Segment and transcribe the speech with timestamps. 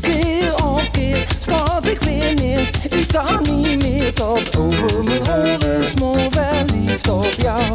[0.00, 2.68] Keer op keer start ik weer neer.
[2.90, 7.72] Ik kan niet meer tot over mijn oren Smoor verliefd op jou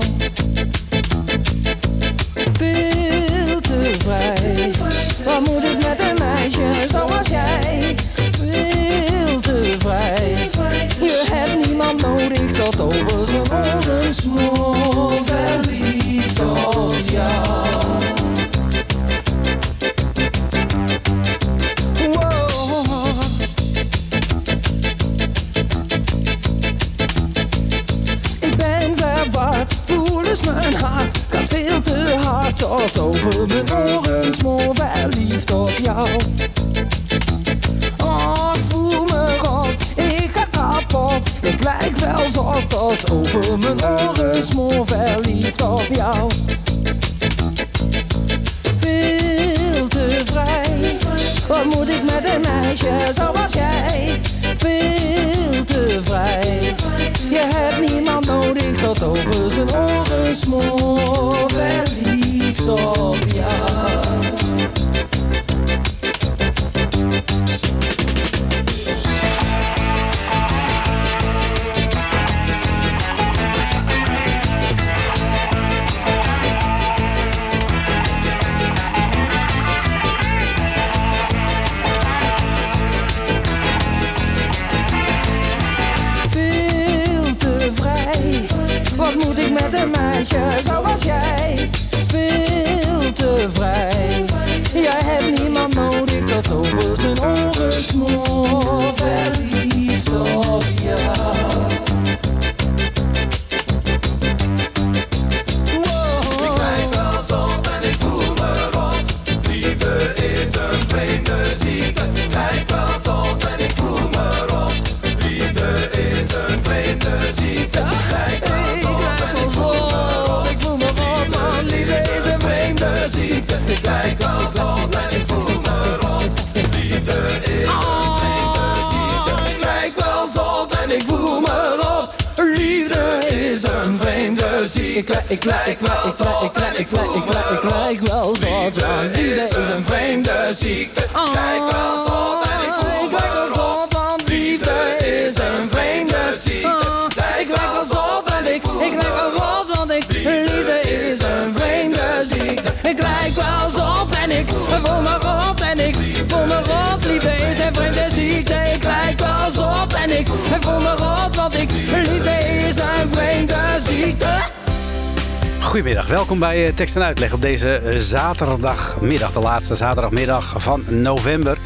[166.43, 171.57] bij eh, Tekst en Uitleg op deze eh, zaterdagmiddag, de laatste zaterdagmiddag van november.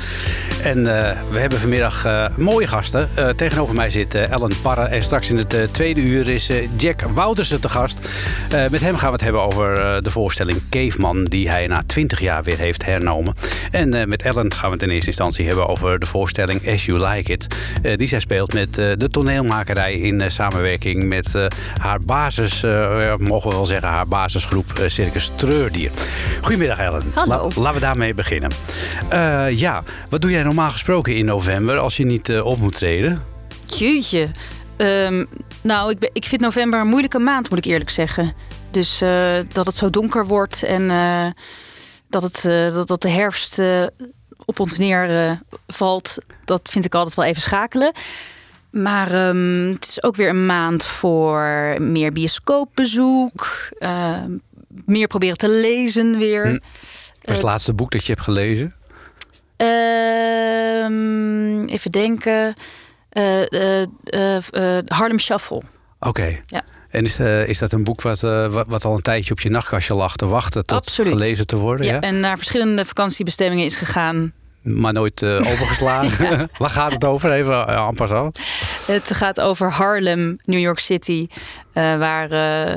[0.64, 2.06] En eh, we hebben vanmiddag
[2.38, 3.10] mooie gasten.
[3.36, 7.70] Tegenover mij zit Ellen Parre en straks in het tweede uur is Jack Woutersen te
[7.70, 8.10] gast.
[8.72, 12.44] Met hem gaan we het hebben over de voorstelling Caveman die hij na 20 jaar
[12.44, 13.36] weer heeft hernomen.
[13.72, 17.08] En met Ellen gaan we het in eerste instantie hebben over de voorstelling As You
[17.08, 17.48] Like It.
[17.96, 22.62] die zij speelt met de toneelmakerij in samenwerking met haar basis,
[23.18, 25.92] mogen we wel zeggen, haar basisgroep eh, Circus Treurdier.
[26.42, 27.04] Goedemiddag Ellen.
[27.14, 27.50] Hallo.
[27.56, 28.52] laten we daarmee beginnen.
[29.10, 32.76] Eh, ja, wat doe jij normaal gesproken in november als je niet eh, op moet
[32.76, 33.24] treden?
[33.68, 34.30] Jeetje.
[34.78, 35.26] Ehm,
[35.62, 38.34] nou, ik, ben- ik vind november een moeilijke maand, moet ik eerlijk zeggen.
[38.72, 38.98] Dus
[39.54, 40.88] dat het zo donker wordt en
[42.10, 42.42] dat, het,
[42.74, 43.62] dat, dat de herfst
[44.46, 47.92] op ons neer valt, dat vind ik altijd wel even schakelen.
[48.72, 53.48] Maar ehm, het is ook weer een maand voor meer bioscoopbezoek.
[53.80, 54.24] eh,
[54.86, 56.46] meer proberen te lezen weer.
[56.46, 56.52] Hm.
[56.52, 56.62] Wat
[57.22, 58.72] is het laatste boek dat je hebt gelezen?
[59.58, 62.54] Ehm, even denken.
[63.10, 64.36] Eh, eh, eh,
[64.78, 65.62] eh, Harlem Shuffle.
[66.00, 66.40] Oké.
[66.46, 66.64] Ja.
[66.90, 69.50] En is, eh, is dat een boek wat, eh, wat, al een tijdje op je
[69.50, 71.12] nachtkastje lag te wachten tot Absoluut.
[71.12, 71.86] gelezen te worden?
[71.86, 74.34] Ja, Ja, en naar verschillende vakantiebestemmingen is gegaan.
[74.62, 76.50] Maar nooit eh, opengeslagen.
[76.58, 77.32] Waar gaat het over?
[77.32, 78.40] Even uh, en passant.
[78.88, 81.28] Het gaat over Harlem, New York City,
[81.74, 82.74] eh, waar eh,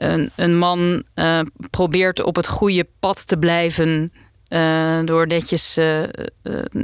[0.00, 4.12] een, een man eh, probeert op het goede pad te blijven.
[4.48, 6.02] eh, door netjes, eh,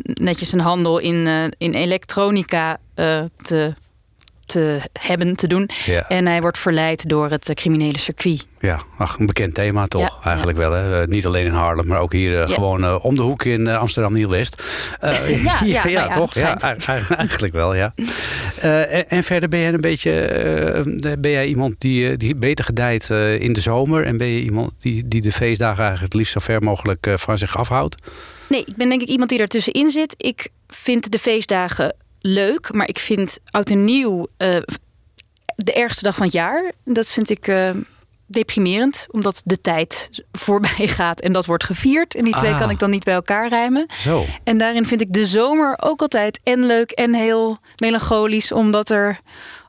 [0.05, 1.27] netjes een handel in,
[1.59, 2.79] in elektronica
[3.43, 3.73] te,
[4.47, 5.69] te hebben, te doen.
[5.85, 6.09] Ja.
[6.09, 8.47] En hij wordt verleid door het criminele circuit.
[8.61, 10.01] Ja, ach, een bekend thema toch?
[10.01, 10.73] Ja, Eigenlijk wel.
[10.73, 11.07] Hè?
[11.07, 12.55] Niet alleen in Haarlem, maar ook hier Ja.
[12.55, 14.63] gewoon om de hoek in Amsterdam Nieuw-West.
[15.01, 16.35] Ja, ja, nou toch?
[16.35, 16.59] Ja,
[17.17, 17.95] eigenlijk wel, ja.
[18.61, 20.11] Eh, en, verder ben jij een beetje.
[20.21, 24.05] eh, ben jij iemand die, eh, die beter gedijt eh, in de zomer?
[24.05, 27.17] En ben je iemand die, die de feestdagen eigenlijk het liefst zo ver mogelijk eh,
[27.17, 28.03] van zich afhoudt?
[28.49, 30.15] Nee, ik ben denk ik iemand die ertussenin zit.
[30.19, 34.57] Ik vind de feestdagen leuk, maar ik vind oud en nieuw eh,
[35.57, 36.73] de ergste dag van het jaar.
[36.85, 37.71] Dat vind ik eh,
[38.27, 42.15] deprimerend, omdat de tijd voorbij gaat en dat wordt gevierd.
[42.15, 42.59] En die twee Ah.
[42.59, 43.87] kan ik dan niet bij elkaar rijmen.
[43.99, 44.25] Zo.
[44.45, 49.21] En daarin vind ik de zomer ook altijd en leuk en heel melancholisch, omdat er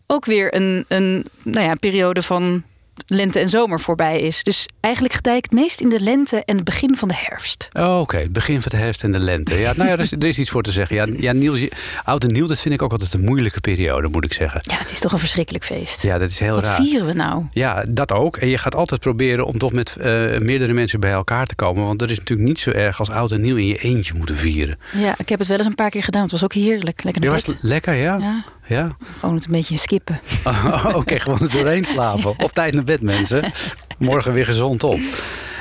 [0.07, 2.63] ook weer een, een nou ja, periode van
[3.08, 4.44] lente en zomer voorbij is.
[4.44, 7.68] Dus eigenlijk gedij ik het meest in de lente en het begin van de herfst.
[7.72, 9.56] Oh, Oké, het begin van de herfst en de lente.
[9.56, 10.96] Ja, nou ja, er is, er is iets voor te zeggen.
[10.96, 11.60] Ja, ja Niels,
[12.04, 14.62] oud en nieuw, dat vind ik ook altijd een moeilijke periode, moet ik zeggen.
[14.64, 16.02] Ja, het is toch een verschrikkelijk feest.
[16.02, 16.76] Ja, dat is heel Wat raar.
[16.76, 17.46] vieren we nou?
[17.52, 18.38] Ja, dat ook.
[18.38, 20.04] En je gaat altijd proberen om toch met eh,
[20.40, 21.86] meerdere mensen bij elkaar te komen.
[21.86, 24.38] Want dat is natuurlijk niet zo erg als oud en nieuw in je eentje moeten
[24.38, 24.78] vieren.
[24.94, 26.22] Ja, ik heb het wel eens een paar keer gedaan.
[26.22, 27.04] Het was ook heerlijk.
[27.04, 27.56] Lekker Ja, naar was bed.
[27.56, 28.18] het lekker, ja?
[28.18, 28.96] Ja, Ja.
[29.19, 30.19] gewoon het een beetje skippen.
[30.46, 32.34] Oh, Oké, gewoon er doorheen slapen.
[32.40, 33.52] Op tijd naar bed, mensen.
[33.98, 35.00] Morgen weer gezond op.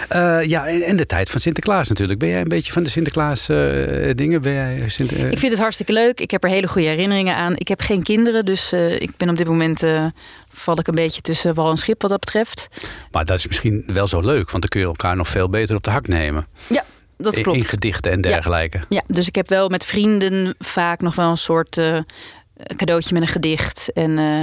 [0.08, 2.18] Eh, ja, en, de tijd van Sinterklaas natuurlijk.
[2.18, 4.42] Ben jij een beetje van de Sinterklaas eh, dingen?
[4.42, 6.20] Ben jij Sint- eh, Ik vind het hartstikke leuk.
[6.20, 7.56] Ik heb er hele goede herinneringen aan.
[7.56, 9.82] Ik heb geen kinderen, dus ik ben op dit moment...
[10.52, 12.68] val ik een beetje tussen wal en schip wat dat betreft.
[13.10, 15.76] Maar dat is misschien wel zo leuk, want dan kun je elkaar nog veel beter
[15.76, 16.46] op de hak nemen.
[16.68, 16.84] Ja,
[17.16, 17.58] dat klopt.
[17.58, 18.80] In gedichten en dergelijke.
[18.88, 21.80] Ja, dus ik heb wel met vrienden vaak nog wel een soort
[22.56, 23.92] eh, cadeautje met een gedicht.
[23.92, 24.40] En eh,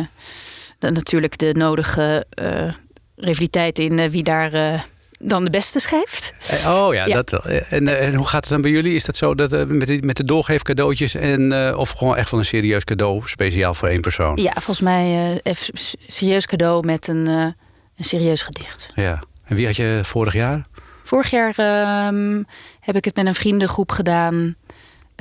[0.79, 2.71] dan natuurlijk de nodige eh
[3.15, 4.83] rivaliteit in eh, wie daar
[5.19, 6.33] dan de beste schrijft.
[6.65, 7.21] Oh ja, Ja.
[7.21, 8.95] Dat, en, en hoe gaat het dan bij jullie?
[8.95, 12.39] Is dat zo dat, met, die- met de doorgeefcadeautjes en, eh, of gewoon echt van
[12.39, 14.37] een serieus cadeau, speciaal voor één persoon?
[14.41, 15.73] Ja, volgens mij even
[16.07, 17.55] serieus cadeau met een, een
[17.99, 18.89] serieus gedicht.
[18.95, 19.23] Ja.
[19.45, 20.65] En wie had je vorig jaar?
[21.03, 22.43] Vorig jaar ehm,
[22.79, 24.55] heb ik het met een vriendengroep gedaan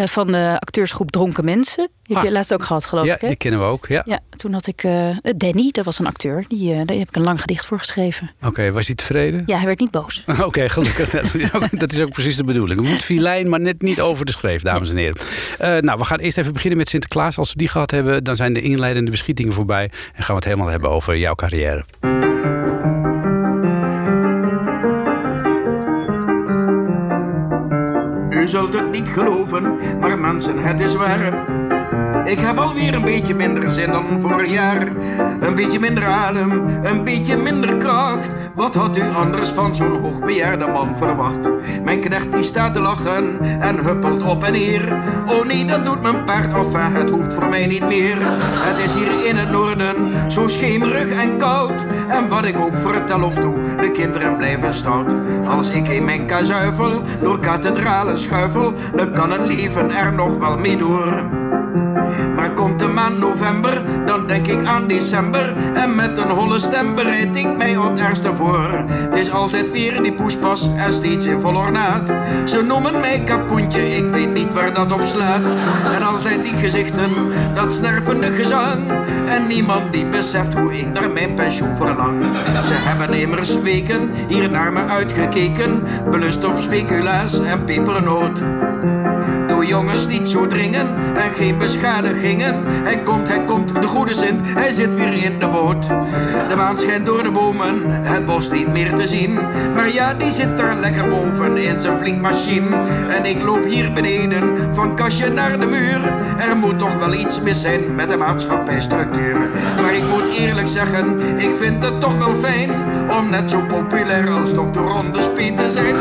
[0.09, 1.89] van de acteursgroep Dronken Mensen.
[2.03, 2.35] Die heb je Ah.
[2.37, 3.21] laatst ook gehad, geloof ja, ik.
[3.21, 3.27] Hè?
[3.27, 3.87] die kennen we ook.
[3.87, 4.03] Ja.
[4.05, 6.45] Ja, toen had ik eh, Danny, dat was een acteur.
[6.49, 8.31] Die, eh, daar heb ik een lang gedicht voor geschreven.
[8.43, 9.43] Oké, was hij tevreden?
[9.47, 10.25] Ja, hij werd niet boos.
[10.47, 11.11] Oké, gelukkig.
[11.71, 12.81] Dat is, ook, precies de bedoeling.
[12.81, 15.17] Het moet filijn, maar net niet over de schreef, dames en heren.
[15.59, 17.39] Eh, nou, we gaan eerst even beginnen met Sinterklaas.
[17.39, 19.83] Als we die gehad hebben, dan zijn de inleidende beschietingen voorbij.
[20.15, 21.85] En gaan we het helemaal hebben over jouw carrière.
[28.43, 31.45] U zult het niet geloven, maar mensen, het is waar.
[32.25, 34.87] Ik heb alweer een beetje minder zin dan vorig jaar.
[35.41, 36.51] Een beetje minder adem,
[36.83, 38.31] een beetje minder kracht.
[38.55, 41.49] Wat had u anders van zo'n hoogbejaarde man verwacht?
[41.85, 45.03] Mijn knecht die staat te lachen en huppelt op en neer.
[45.27, 48.17] Oh nee, dat doet mijn paard af, het hoeft voor mij niet meer.
[48.21, 51.87] Het is hier in het noorden zo schemerig en koud.
[52.09, 55.17] En wat ik ook vertel of doe, de kinderen blijven stout.
[55.49, 60.57] Als ik in mijn kazuifel door kathedralen schuifel, dan kan het leven er nog wel
[60.57, 61.41] mee door.
[62.37, 65.57] Maar komt de maand november, dan denk ik aan december.
[65.75, 68.85] En met een holle stem bereid ik mij op het ergste voor.
[68.89, 72.13] Het is altijd weer die poespas en steeds in vol ornaat.
[72.45, 75.45] Ze noemen mij kapoentje, ik weet niet waar dat op slaat.
[75.95, 77.11] En altijd die gezichten,
[77.55, 78.91] dat snerpende gezang.
[79.29, 82.25] En niemand die beseft hoe ik naar mijn pensioen verlang.
[82.65, 85.83] Ze hebben immers weken hier naar me uitgekeken.
[86.11, 88.43] Belust op speculaas en pepernoot.
[89.67, 92.65] Jongens niet zo dringen en geen beschadigingen.
[92.67, 95.87] Hij komt, hij komt, de goede Sint, hij zit weer in de boot.
[96.49, 99.35] De maan schijnt door de bomen, het bos niet meer te zien.
[99.75, 102.77] Maar ja, die zit daar lekker boven in zijn vliegmachine.
[103.09, 106.01] En ik loop hier beneden, van kastje naar de muur.
[106.39, 109.37] Er moet toch wel iets mis zijn met de maatschappijstructuur.
[109.81, 112.71] Maar ik moet eerlijk zeggen, ik vind het toch wel fijn
[113.11, 114.81] om net zo populair als Dr.
[114.81, 115.97] Ronde Speed te zijn.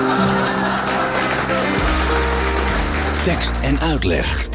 [3.23, 4.49] Tekst en uitleg.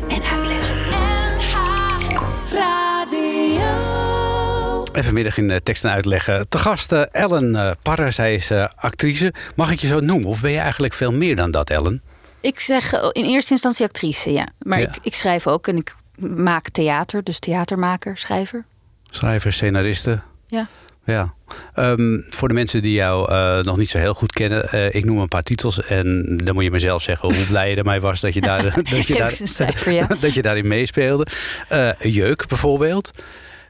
[4.93, 6.49] En vanmiddag in eh, tekst en uitleggen.
[6.49, 9.33] Te gast eh, Ellen eh, Parra, zij is eh, actrice.
[9.55, 10.29] Mag ik je zo noemen?
[10.29, 12.03] Of ben je eigenlijk veel meer dan dat, Ellen?
[12.41, 14.47] Ik zeg eh, in eerste instantie actrice, ja.
[14.59, 14.87] Maar Ja.
[14.87, 18.65] Ik, ik schrijf ook en ik maak theater, dus theatermaker, schrijver.
[19.11, 20.21] Schrijver, scenariste.
[20.47, 20.67] Ja.
[21.07, 21.35] Ja.
[21.75, 25.05] Ehm, voor de mensen die jou eh, nog niet zo heel goed kennen, eh, ik
[25.05, 28.21] noem een paar titels en dan moet je mezelf zeggen hoe blij je ermee was
[28.21, 30.07] dat je, daar, dat je, daar, cijfer, ja.
[30.21, 31.27] dat je daarin meespeelde.
[31.69, 33.11] Eh, Jeuk bijvoorbeeld.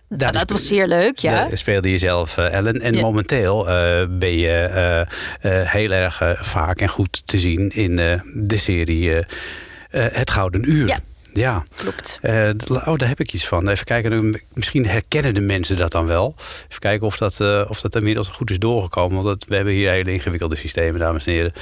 [0.09, 1.49] Daar dat was zeer leuk, ja.
[1.53, 2.81] Speelde je zelf, Ellen.
[2.81, 3.01] En Ja.
[3.01, 3.65] momenteel
[4.09, 5.07] ben je
[5.65, 7.97] heel erg vaak en goed te zien in
[8.35, 9.13] de serie
[9.91, 10.89] Het Gouden Uur.
[10.89, 10.99] Ja.
[11.37, 11.65] Ja.
[11.77, 12.19] Klopt.
[12.23, 13.69] Eh, oh, daar heb ik iets van.
[13.69, 16.35] Even kijken, misschien herkennen de mensen dat dan wel.
[16.39, 19.23] Even kijken of dat, eh, of dat inmiddels goed is doorgekomen.
[19.23, 21.53] Want dat, we hebben hier hele ingewikkelde systemen, dames en heren.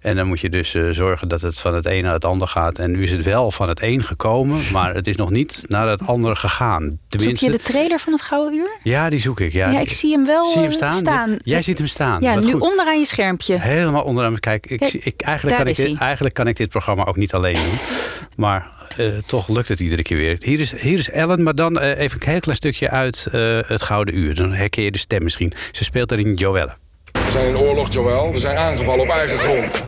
[0.00, 2.48] En dan moet je dus eh, zorgen dat het van het een naar het ander
[2.48, 2.78] gaat.
[2.78, 5.88] En nu is het wel van het een gekomen, maar het is nog niet naar
[5.88, 6.98] het andere gegaan.
[7.08, 8.78] Zoek je de trailer van het Gouden Uur?
[8.82, 9.52] Ja, die zoek ik.
[9.52, 10.92] Ja, Ja, ik zie hem wel Zie je hem eh, staan?
[10.92, 11.36] staan.
[11.42, 12.22] Jij ziet hem staan.
[12.22, 12.60] Ja, Wat nu goed.
[12.60, 13.60] onderaan je schermpje.
[13.60, 14.38] Helemaal onderaan.
[14.38, 17.34] Kijk, ik, Kijk, ik, eigenlijk, kan ik, dit, eigenlijk kan ik dit programma ook niet
[17.34, 17.78] alleen doen.
[18.36, 20.36] Maar eh, toch lukt het iedere keer weer.
[20.38, 23.26] Hier is, hier is Ellen, maar dan even een heel klein stukje uit
[23.66, 24.34] het Gouden Uur.
[24.34, 25.52] Dan herken je de stem misschien.
[25.70, 26.76] Ze speelt daarin Joelle.
[27.12, 28.32] We zijn in oorlog, Joël.
[28.32, 29.84] We zijn aangevallen op eigen grond.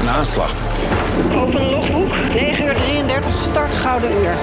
[0.00, 0.54] Een aanslag.
[1.34, 2.16] Open logboek.
[2.34, 4.34] 9 uur 33, start gouden uur.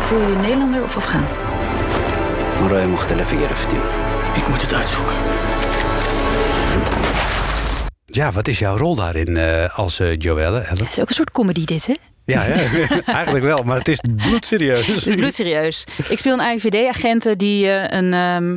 [0.00, 1.26] Voel je Nederlander of Afghaan?
[2.60, 3.56] Marij mocht telefoneren.
[4.36, 5.14] Ik moet het uitzoeken.
[8.04, 10.60] Ja, wat is jouw rol daarin eh, als eh, uh, Joelle?
[10.60, 11.94] Het is ook een soort comedy dit, hè?
[12.32, 12.54] Ja, ja,
[13.20, 14.86] eigenlijk wel, maar het is bloedserieus.
[14.86, 15.84] Het is bloedserieus.
[16.08, 18.50] Ik speel een AIVD-agent die eh, een, ehm,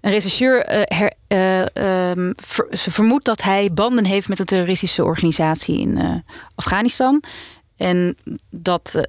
[0.00, 1.14] een rechercheur eh, her-
[2.36, 7.22] ver- ze vermoedt dat hij banden heeft met een terroristische organisatie in Afghanistan.
[7.76, 8.16] En
[8.50, 9.00] dat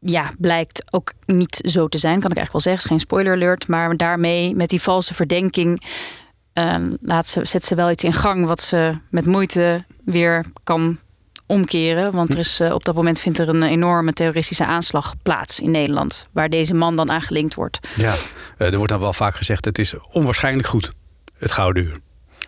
[0.00, 2.82] ja, blijkt ook niet zo te zijn, kan ik eigenlijk wel zeggen.
[2.82, 3.68] Het is geen spoiler alert.
[3.68, 5.82] Maar daarmee, met die valse verdenking,
[6.52, 10.98] ehm, laat ze, zet ze wel iets in gang wat ze met moeite weer kan
[11.50, 12.12] omkeren.
[12.12, 15.70] Want er is, eh, op dat moment vindt er een enorme terroristische aanslag plaats in
[15.70, 16.26] Nederland.
[16.32, 17.78] Waar deze man dan aan gelinkt wordt.
[17.96, 18.14] Ja,
[18.58, 20.90] eh, er wordt dan wel vaak gezegd, het is onwaarschijnlijk goed,
[21.38, 21.98] het Gouden Uur.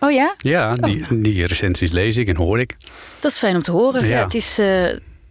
[0.00, 0.34] Oh ja?
[0.36, 2.76] Ja, die, die recensies lees ik en hoor ik.
[3.20, 4.06] Dat is fijn om te horen.
[4.06, 4.16] Ja.
[4.18, 4.24] Ja.
[4.24, 4.66] het is, eh,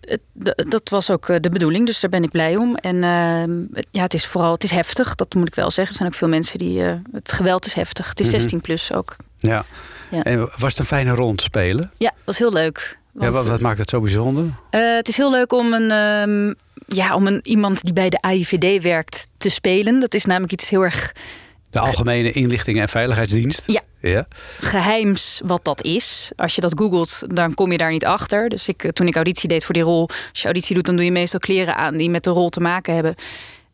[0.01, 0.21] het,
[0.69, 2.75] dat was ook de bedoeling, dus daar ben ik blij om.
[2.75, 5.87] En ehm, ja, het is vooral het is heftig, dat moet ik wel zeggen.
[5.93, 6.81] Er zijn ook veel mensen die.
[7.11, 8.09] het geweld is heftig.
[8.09, 8.35] Het is Mhm.
[8.39, 9.15] 16 plus ook.
[9.37, 9.65] Ja.
[10.09, 10.23] Ja.
[10.23, 11.91] En was het een fijne te spelen?
[11.97, 12.99] Ja, was heel leuk.
[13.19, 14.45] Ja, wat, wat maakt het zo bijzonder?
[14.69, 16.53] eh, het is heel leuk om een, ehm,
[16.97, 19.99] ja, om een iemand die bij de AIVD werkt te spelen.
[19.99, 21.11] Dat is namelijk iets heel erg
[21.69, 23.63] De Algemene Inlichtingen en Veiligheidsdienst?
[23.65, 23.81] Ja.
[23.99, 24.27] ja.
[24.59, 26.31] geheims wat dat is.
[26.35, 28.49] Als je dat googelt, dan kom je daar niet achter.
[28.49, 31.05] Dus ik, toen ik auditie deed voor die rol, als je auditie doet, dan doe
[31.05, 33.15] je meestal kleren aan die met de rol te maken hebben.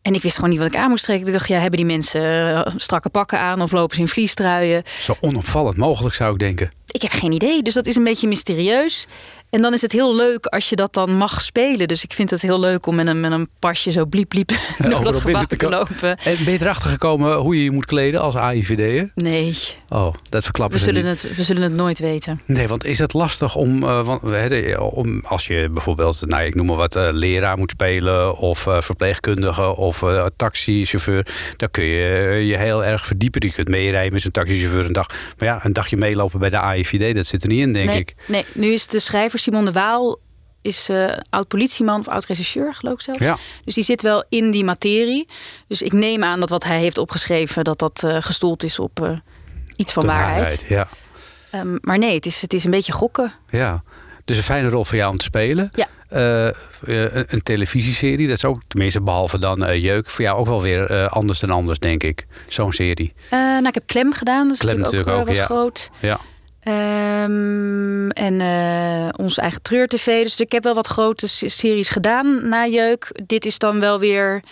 [0.01, 1.27] En ik wist gewoon niet wat ik aan moest trekken.
[1.27, 2.22] Ik dacht, ja, hebben die mensen
[2.65, 4.84] eh, strakke pakken aan of lopen ze in vliestruien?
[5.00, 6.72] Zo onopvallend mogelijk zou ik denken.
[6.91, 7.62] Ik heb geen idee.
[7.62, 9.08] Dus dat is een beetje mysterieus.
[9.50, 11.88] En dan is het heel leuk als je dat dan mag spelen.
[11.88, 14.50] Dus ik vind het heel leuk om met een, met een pasje zo bliep bliep
[14.89, 16.18] door dat gebouw te lopen.
[16.18, 19.12] En ben je erachter gekomen hoe je je moet kleden als AIVD'er?
[19.16, 19.58] Nee,
[19.89, 21.22] Oh, dat verklappen we zullen, niet.
[21.22, 22.42] het, we zullen het nooit weten.
[22.46, 26.56] Nee, want is het lastig om, eh, want, hebben- om als je bijvoorbeeld, nou, ik
[26.56, 31.27] noem maar wat, eh, leraar moet spelen of eh, verpleegkundige of eh, taxichauffeur,
[31.58, 33.42] dan kun je eh, je heel erg verdiepen.
[33.48, 35.08] Je kunt meerijden met zo'n taxichauffeur een dag.
[35.38, 38.00] Maar ja, een dagje meelopen bij de AIVD, dat zit er niet in, denk nee,
[38.00, 38.16] ik.
[38.25, 40.20] Nee, nu is de schrijver Simon de Waal
[40.67, 43.20] is eh, oud politieman of oud rechercheur, geloof ik zelf.
[43.20, 43.38] Ja.
[43.63, 45.27] Dus die zit wel in die materie.
[45.67, 49.01] Dus ik neem aan dat wat hij heeft opgeschreven, dat dat eh, gestoeld is op
[49.03, 49.12] eh,
[49.75, 50.65] iets van waarheid.
[50.67, 50.88] Ja.
[51.51, 53.34] Ehm, maar nee, het is, het is een beetje gokken.
[53.50, 53.84] ja.
[54.25, 55.70] Dus een fijne rol voor jou om te spelen.
[55.72, 55.88] Ja.
[56.08, 56.53] Een,
[57.34, 61.39] een televisieserie, dat is ook, tenminste behalve dan Jeuk, voor jou ook wel weer anders
[61.39, 62.27] dan anders, denk ik.
[62.48, 63.13] Zo'n serie.
[63.29, 65.44] Nou, ik heb Klem gedaan, is Klem natuurlijk ook, ook, ja.
[65.44, 65.89] groot.
[66.00, 66.20] Ja.
[66.67, 70.24] Ehm, en eh, onze eigen Treur-TV.
[70.24, 73.21] Dus ik heb wel wat grote series gedaan na Jeuk.
[73.25, 74.43] Dit is dan wel weer...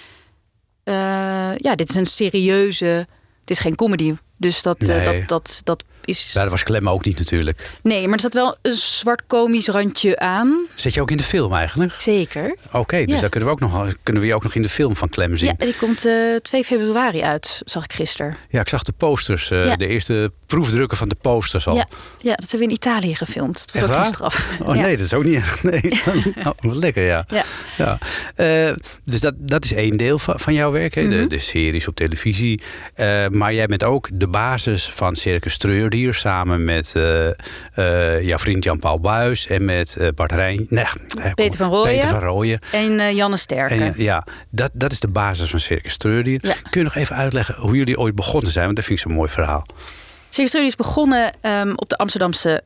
[0.84, 3.08] eh, ja, dit is een serieuze...
[3.40, 4.14] Het is geen comedy.
[4.38, 6.32] Dus dat, eh, dat, dat, dat is...
[6.34, 7.72] Daar was Klem ook niet natuurlijk.
[7.84, 10.66] Nee, maar er zat wel een zwart komisch randje aan.
[10.76, 11.94] Zit je ook in de film eigenlijk?
[12.00, 12.56] Zeker.
[12.72, 13.22] Oké, dus Ja.
[13.22, 15.38] dan kunnen we, ook nog, kunnen we je ook nog in de film van Klem
[15.38, 15.54] zien.
[15.58, 18.36] Ja, die komt eh 2 februari uit, zag ik gisteren.
[18.50, 19.76] Ja, ik zag de posters, eh, Ja.
[19.76, 21.76] de eerste proefdrukken van de posters al.
[21.76, 21.88] Ja,
[22.20, 23.74] ja, dat hebben we in Italië gefilmd.
[23.74, 24.32] Dat was Echt ook.
[24.68, 24.82] Oh Ja.
[24.82, 25.64] nee, dat is ook niet erg.
[25.64, 26.02] Nee.
[26.64, 27.26] oh, lekker, ja.
[27.28, 27.44] Ja.
[27.78, 27.98] ja.
[28.36, 31.08] Eh, dus dat, dat is één deel van, van jouw werk, hè?
[31.08, 31.28] de, Mhm.
[31.28, 32.62] de series op televisie.
[33.32, 35.54] Maar jij bent ook de basis van Circus
[35.96, 36.14] Treurdier...
[36.14, 40.66] samen met eh, eh, jouw vriend Jan-Paul Buis en met eh, Bart Rijn.
[40.70, 40.86] Nee,
[41.36, 41.94] Peter van Rooyen.
[41.94, 42.60] Peter van Rooyen.
[42.72, 43.74] En Janne Sterke.
[43.74, 46.40] En ja, dat, dat is de basis van Circus Treurdier.
[46.42, 46.54] Ja.
[46.54, 48.66] Kun je nog even uitleggen hoe jullie ooit begonnen zijn?
[48.66, 49.66] Want dat vind ik zo'n mooi verhaal.
[50.30, 52.64] Circus Treurdier is begonnen ehm, op de Amsterdamse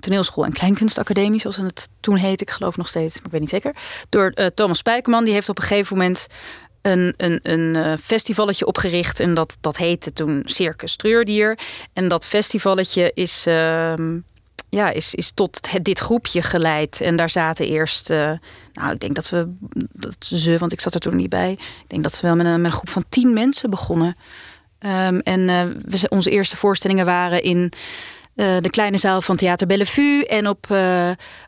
[0.00, 2.44] toneelschool en kleinkunstacademie, zoals het toen heette.
[2.44, 3.74] Ik geloof nog steeds, maar ik weet niet zeker.
[4.08, 5.24] Door Thomas Spijkerman.
[5.24, 6.26] Die heeft op een gegeven moment
[6.82, 9.20] een, een, een eh, festivalletje opgericht.
[9.20, 11.58] En dat, dat heette toen Circus Treurdier.
[11.92, 13.46] En dat festivalletje is...
[13.46, 14.18] ehm,
[14.68, 17.00] ja, is, is tot dit groepje geleid.
[17.00, 18.32] En daar zaten eerst, uh,
[18.72, 19.54] nou, ik denk dat we,
[19.92, 21.52] dat ze, want ik zat er toen niet bij.
[21.52, 24.16] Ik denk dat ze wel met een, met een groep van tien mensen begonnen.
[24.78, 27.72] Um, en uh, onze eerste voorstellingen waren in
[28.34, 30.66] de kleine zaal van Theater Bellevue en op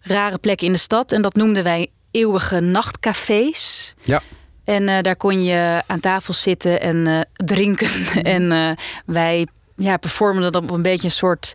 [0.02, 1.12] rare plekken in de stad.
[1.12, 3.94] En dat noemden wij eeuwige nachtcafés.
[4.00, 4.22] Ja.
[4.64, 7.88] En daar kon je aan tafel zitten en drinken.
[8.36, 11.52] en wij ja, performden dat op een beetje een soort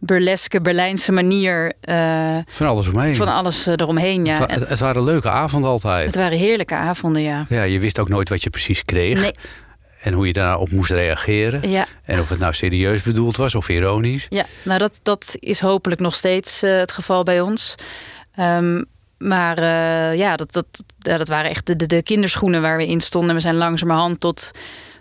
[0.00, 1.72] burleske Berlijnse manier.
[1.84, 3.16] Uh, van alles omheen.
[3.16, 4.46] Van alles uh, eromheen, ja.
[4.46, 6.06] Het, het, waren leuke avonden altijd.
[6.06, 7.46] Het waren heerlijke avonden, ja.
[7.48, 9.20] Ja, je wist ook nooit wat je precies kreeg.
[9.20, 9.32] Nee.
[10.00, 11.70] En hoe je daarop moest reageren.
[11.70, 11.86] Ja.
[12.04, 14.26] En of het nou serieus bedoeld was of ironisch.
[14.28, 17.74] Ja, nou dat, dat is hopelijk nog steeds uh, het geval bij ons.
[18.38, 18.84] Um,
[19.20, 19.64] maar
[20.16, 20.66] ja, dat, dat,
[20.98, 23.34] dat waren echt de, de, de kinderschoenen waar we in stonden.
[23.34, 24.50] We zijn langzamerhand tot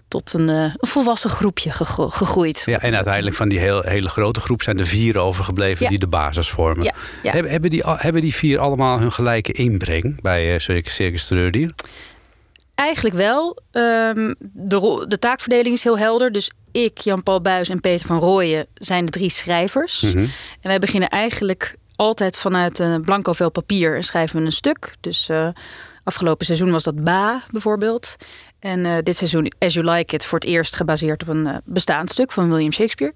[0.09, 2.63] tot een, een volwassen groepje gegroeid.
[2.65, 6.07] Ja, en uiteindelijk van die heel, hele grote groep zijn er vier overgebleven die de
[6.07, 6.83] basis vormen.
[6.83, 7.31] Ja, ja.
[7.31, 11.71] Hebben, hebben, die, hebben die vier allemaal hun gelijke inbreng bij uh, Circus Treurdier?
[12.75, 13.57] Eigenlijk wel.
[13.71, 16.31] Um, de, de taakverdeling is heel helder.
[16.31, 20.01] Dus ik, Jan-Paul Buis en Peter van Rooyen zijn de drie schrijvers.
[20.01, 20.29] Mm -hmm.
[20.61, 24.95] En wij beginnen eigenlijk altijd vanuit een blanco vel papier en schrijven we een stuk.
[24.99, 25.47] Dus uh,
[26.03, 28.15] afgelopen seizoen was dat Ba bijvoorbeeld.
[28.59, 31.55] En uh, dit seizoen As You Like It voor het eerst gebaseerd op een uh,
[31.63, 33.13] bestaand stuk van William Shakespeare.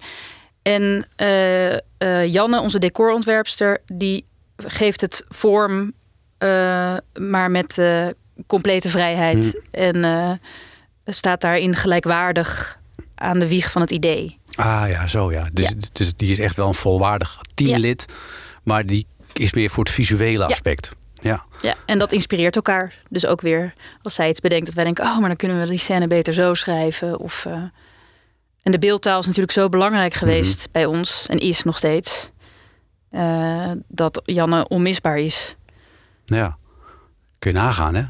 [0.61, 1.05] En
[2.29, 4.25] Janne, onze decorontwerpster, die
[4.57, 5.93] geeft het vorm,
[7.19, 7.81] maar met
[8.47, 9.61] complete vrijheid.
[9.71, 10.01] Hmm.
[10.03, 10.39] En
[11.05, 12.79] staat daarin gelijkwaardig
[13.15, 14.37] aan de wieg van het idee.
[14.55, 15.49] Ah ja, zo ja.
[15.53, 15.73] Dus, Ja.
[15.91, 18.05] dus die is echt wel een volwaardig teamlid.
[18.63, 20.91] Maar die is meer voor het visuele aspect.
[21.13, 21.43] Ja.
[21.61, 22.93] Ja, en dat inspireert elkaar.
[23.09, 25.67] Dus ook weer als zij iets bedenkt, dat wij denken: oh, maar dan kunnen we
[25.67, 27.19] die scène beter zo schrijven.
[27.19, 27.53] Of, uh...
[28.63, 30.67] En de beeldtaal is natuurlijk zo belangrijk geweest Mhm.
[30.71, 32.31] bij ons en is nog steeds.
[33.11, 35.55] uh, dat Janne onmisbaar is.
[36.25, 36.57] Ja.
[37.39, 38.03] Kun je nagaan, hè?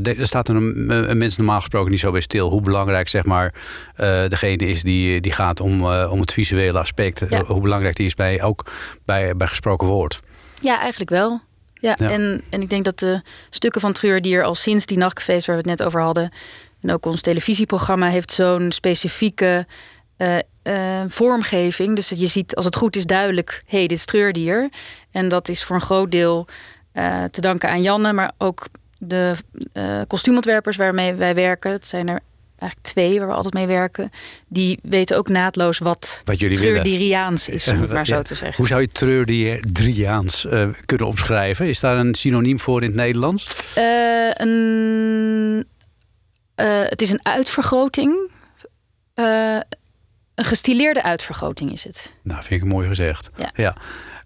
[0.00, 2.50] Daar daar staat een, een mens normaal gesproken niet zo bij stil.
[2.50, 3.54] Hoe belangrijk zeg maar,
[3.96, 7.22] uh, degene is die, die gaat om, uh, om het visuele aspect.
[7.28, 7.44] Ja.
[7.44, 8.70] Hoe belangrijk die is bij, ook
[9.04, 10.20] bij, bij gesproken woord.
[10.60, 11.40] Ja, eigenlijk wel.
[11.74, 12.10] Ja, Ja.
[12.10, 15.62] En, en ik denk dat de stukken van Treurdier al sinds die nachtcafés waar we
[15.68, 16.32] het net over hadden...
[16.80, 19.66] en ook ons televisieprogramma heeft zo'n specifieke
[20.16, 21.96] eh, eh, vormgeving.
[21.96, 23.62] Dus dat je ziet, als het goed is, duidelijk...
[23.66, 24.70] hé, hey, dit is Treurdier.
[25.10, 26.46] En dat is voor een groot deel
[26.92, 28.12] eh, te danken aan Janne...
[28.12, 28.66] maar ook
[29.04, 29.34] de
[29.72, 31.70] eh, kostuumontwerpers waarmee wij werken.
[31.70, 32.20] Het zijn er
[32.58, 34.10] eigenlijk twee waar we altijd mee werken.
[34.48, 36.38] Die weten ook naadloos wat, Wat.
[36.38, 38.22] Treurdiriaans is, om het maar zo Ja.
[38.22, 38.56] te zeggen.
[38.56, 41.66] Hoe zou je treurdriaans uh, kunnen omschrijven?
[41.68, 43.72] Is daar een synoniem voor in het Nederlands?
[43.74, 43.84] Eh,
[44.34, 45.64] een,
[46.54, 48.30] eh, het is een uitvergroting.
[49.14, 49.58] Eh,
[50.34, 52.14] een gestileerde uitvergroting is het.
[52.22, 53.30] Nou, vind ik mooi gezegd.
[53.54, 53.76] Ja.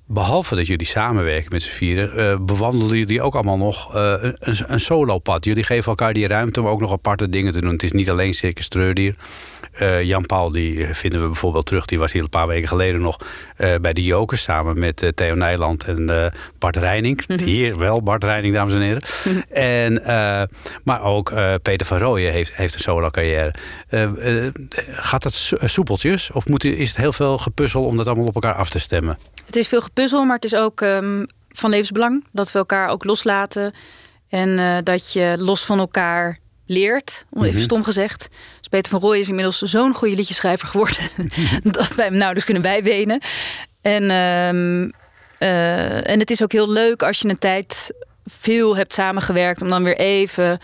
[0.09, 4.57] Behalve dat jullie samenwerken met z'n vieren, eh, bewandelen jullie ook allemaal nog eh, een,
[4.67, 5.45] een solopad.
[5.45, 7.73] Jullie geven elkaar die ruimte om ook nog aparte dingen te doen.
[7.73, 9.15] Het is niet alleen Circus Treurdier.
[9.73, 11.85] Eh, Jan Paul, die vinden we bijvoorbeeld terug.
[11.85, 13.19] Die was hier een paar weken geleden nog
[13.81, 17.41] bij de Jokers samen met Theo Nijland en Bart Reining.
[17.43, 19.03] Hier wel, Bart Reining, dames en heren.
[19.49, 20.43] en, eh,
[20.85, 23.55] maar ook Peter van Rooyen heeft, heeft een solo carrière.
[24.87, 26.31] Gaat dat so- soepeltjes?
[26.31, 29.19] Of moet, is het heel veel gepuzzel om dat allemaal op elkaar af te stemmen?
[29.47, 32.25] Het is veel gepuzzel, maar het is ook ehm, van levensbelang.
[32.33, 33.75] Dat we elkaar ook loslaten.
[34.29, 37.65] En eh, dat je los van elkaar leert, om even Mhm.
[37.65, 38.29] stom gezegd.
[38.59, 41.11] Dus Peter van Rooij is inmiddels zo'n goede liedjeschrijver geworden...
[41.79, 43.21] dat wij hem nauwelijks kunnen bijbenen.
[43.83, 44.91] En, ehm,
[45.39, 47.93] eh, en het is ook heel leuk als je een tijd
[48.25, 49.63] veel hebt samengewerkt...
[49.63, 50.59] om dan weer even,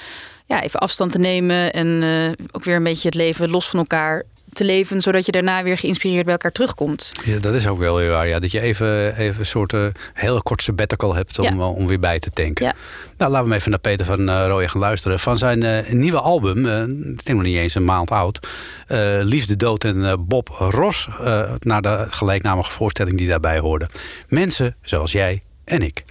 [0.47, 1.73] ja, even afstand te nemen...
[1.73, 5.01] en eh, ook weer een beetje het leven los van elkaar te leven...
[5.01, 7.13] zodat je daarna weer geïnspireerd bij elkaar terugkomt.
[7.25, 8.27] Ja, dat is ook wel weer waar.
[8.29, 8.39] Ja.
[8.39, 11.51] Dat je even, even een soort eh, heel kort sabbatical hebt om, Ja.
[11.51, 12.65] eh, om weer bij te tanken.
[12.65, 12.75] Ja.
[13.19, 15.19] Nou, laten we even naar Peter van uh, Rooyen gaan luisteren.
[15.21, 18.47] Van zijn nieuwe album, ik denk nog niet eens een maand oud.
[19.23, 21.09] Liefde, Dood en Bob Ross.
[21.21, 23.89] eh, naar de gelijknamige voorstelling die daarbij hoorde.
[24.29, 26.05] Mensen zoals jij en ik.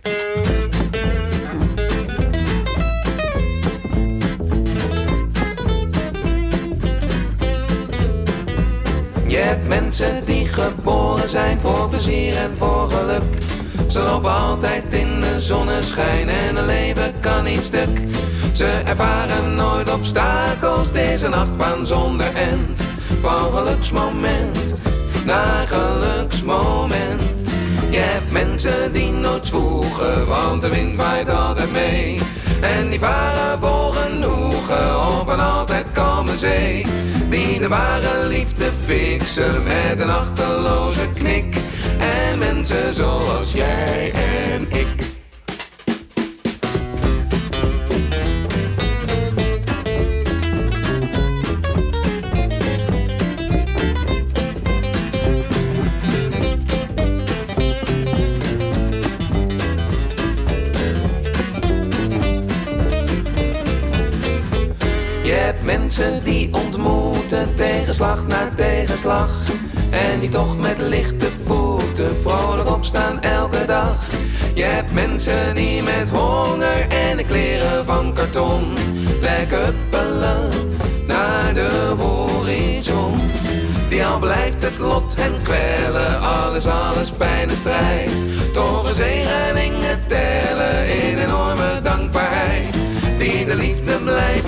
[9.52, 13.24] Je hebt mensen die geboren zijn voor plezier en voor geluk.
[13.88, 18.02] Ze lopen altijd in de zonneschijn en hun leven kan niet stuk.
[18.54, 22.82] Ze ervaren nooit obstakels, het is een achtbaan zonder end.
[23.22, 24.76] Van geluksmoment
[25.26, 27.52] naar geluksmoment.
[27.90, 32.20] Je hebt mensen die nooit zwoegen, want de wind waait altijd mee.
[32.62, 36.86] En die varen vol genoegen op een altijd kalme zee.
[37.62, 41.56] Die de ware liefde fixen met een achterloze knik.
[42.00, 44.88] En En mensen zoals jij en ik.
[65.24, 65.64] Je hebt
[67.56, 69.30] tegenslag na tegenslag.
[69.90, 74.10] En die toch met lichte voeten vrolijk opstaan elke dag.
[74.54, 78.74] Je hebt mensen die met honger en de kleren van karton
[79.22, 80.50] lekker huppelen
[81.08, 83.20] naar de horizon.
[83.90, 88.12] Die al blijft het lot hen kwellen, alles, alles pijn en strijd.
[88.54, 92.74] Toch een zegeningen tellen in enorme dankbaarheid.
[93.18, 93.56] Die de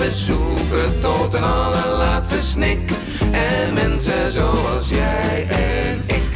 [0.04, 2.90] liefde blijven zoeken tot een allerlaatste snik.
[3.32, 6.33] En mensen zoals jij en ik.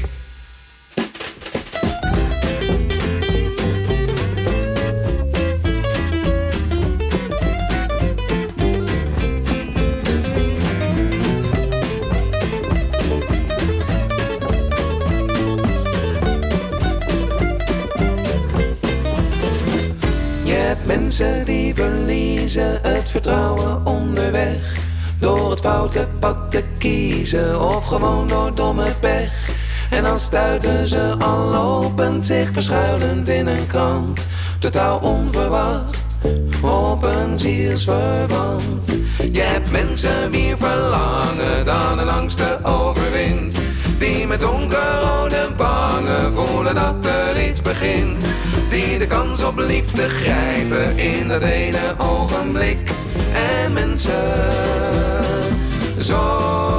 [21.00, 24.76] Mensen die verliezen het vertrouwen onderweg.
[25.20, 29.50] Door het foute pad te kiezen of gewoon door domme pech.
[29.90, 34.26] En dan stuiten ze al lopend zich verschuilend in een krant.
[34.58, 35.96] Totaal onverwacht
[36.62, 38.96] op een zielsverwant.
[39.32, 43.60] Je hebt mensen wie verlangen dan een angsten overwint.
[43.98, 45.17] Die met donkerrode
[46.18, 48.24] bangen voelen dat er iets begint.
[48.70, 52.90] Die de kans op liefde grijpen in dat ene ogenblik.
[53.32, 54.22] En mensen
[55.98, 56.77] zoals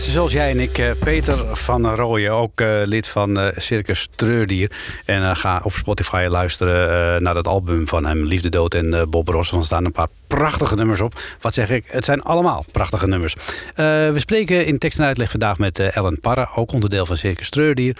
[0.00, 4.70] Zoals jij en ik, eh, Peter van Rooyen, ook eh, lid van eh, Circus Treurdier.
[5.04, 9.52] En ga op Spotify luisteren naar dat album van hem, Liefde, Dood en Bob Ross.
[9.52, 11.20] Er staan een paar prachtige nummers op.
[11.40, 11.84] Wat zeg ik?
[11.86, 13.34] Het zijn allemaal prachtige nummers.
[13.74, 17.96] We spreken in tekst en uitleg vandaag met Ellen Parra, ook onderdeel van Circus Treurdier.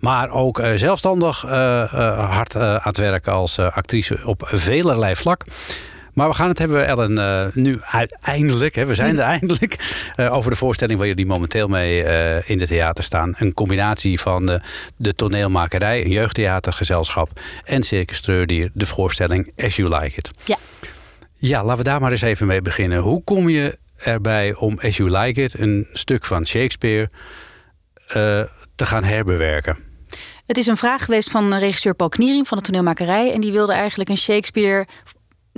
[0.00, 5.44] Maar ook zelfstandig hard aan het werk als actrice op velerlei vlak.
[6.18, 9.76] Maar we gaan het hebben, Ellen, eh, nu uiteindelijk, hè, we zijn er eindelijk,
[10.16, 13.34] eh, over de voorstelling waar jullie momenteel mee eh, in het theater staan.
[13.36, 14.60] Een combinatie van
[14.96, 20.30] de toneelmakerij, een jeugdtheatergezelschap en Circus Treurdier, de voorstelling As You Like It.
[20.44, 20.56] Ja.
[21.34, 22.98] Ja, laten we daar maar eens even mee beginnen.
[22.98, 27.10] Hoe kom je erbij om As You Like It, een stuk van Shakespeare,
[28.74, 29.78] te gaan herbewerken?
[30.46, 33.32] Het is een vraag geweest van regisseur Paul Kniering van de toneelmakerij.
[33.32, 34.86] En die wilde eigenlijk een Shakespeare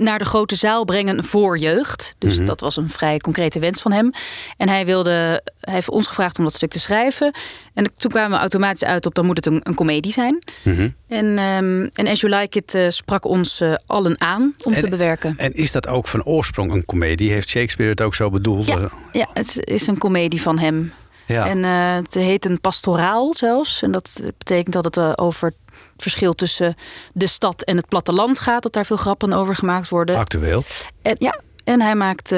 [0.01, 2.15] naar de grote zaal brengen voor jeugd.
[2.17, 2.45] Dus Mhm.
[2.45, 4.11] dat was een vrij concrete wens van hem.
[4.57, 7.33] En hij, wilde, hij heeft ons gevraagd om dat stuk te schrijven.
[7.73, 10.39] En toen kwamen we automatisch uit op dan moet het een, een komedie zijn.
[10.63, 10.89] Mhm.
[11.07, 14.79] En, ehm, en As You Like It eh, sprak ons eh, allen aan om te
[14.81, 15.33] En- bewerken.
[15.37, 17.31] En is dat ook van oorsprong een komedie?
[17.31, 18.65] Heeft Shakespeare het ook zo bedoeld?
[18.67, 20.93] Ja, ja, het is een komedie van hem.
[21.25, 21.47] Ja.
[21.47, 23.81] En eh, het heet een pastoraal zelfs.
[23.81, 25.53] En dat betekent dat het over
[26.01, 26.75] verschil tussen
[27.13, 28.63] de stad en het platteland gaat.
[28.63, 30.15] Dat daar veel grappen over gemaakt worden.
[30.15, 30.63] Actueel.
[31.01, 32.33] En, ja, en hij maakt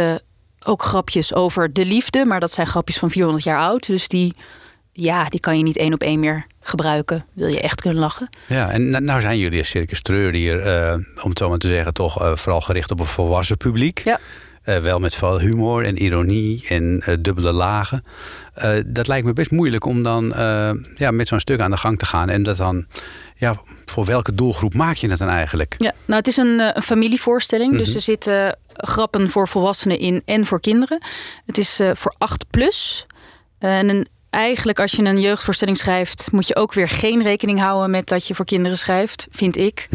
[0.65, 2.26] ook grapjes over de liefde.
[2.26, 3.88] Maar dat zijn grapjes van 400 jaar oud.
[3.88, 4.36] Dus die,
[4.91, 7.26] ja, die kan je niet één op één meer gebruiken.
[7.34, 8.30] Wil je echt kunnen lachen.
[8.45, 11.93] Ja, en nou zijn jullie als Circus Treurdier, eh om het zo maar te zeggen,
[11.93, 13.99] toch eh, vooral gericht op een volwassen publiek.
[13.99, 14.19] Ja.
[14.63, 18.04] Eh, wel met veel humor en ironie en eh, dubbele lagen.
[18.54, 20.34] Eh, dat lijkt me best moeilijk om dan
[20.95, 22.30] ja, met zo'n stuk aan de gang te gaan.
[22.30, 22.86] En dat dan,
[23.36, 25.76] ja, voor welke doelgroep maak je het dan eigenlijk?
[25.78, 27.78] Ja, nou, het is een, een familievoorstelling.
[27.78, 27.95] Dus Mhm.
[27.95, 31.02] er zitten grappen voor volwassenen in en voor kinderen.
[31.45, 33.06] Het is voor 8 plus.
[33.60, 37.89] En een, eigenlijk, als je een jeugdvoorstelling schrijft, moet je ook weer geen rekening houden
[37.91, 39.88] met dat je voor kinderen schrijft, vind ik.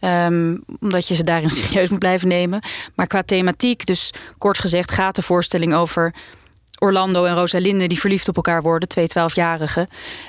[0.00, 2.62] Ehm, omdat je ze daarin serieus moet blijven nemen.
[2.94, 6.14] Maar qua thematiek, dus kort gezegd, gaat de voorstelling over
[6.78, 9.88] Orlando en Rosalinde die verliefd op elkaar worden, twee twaalfjarigen.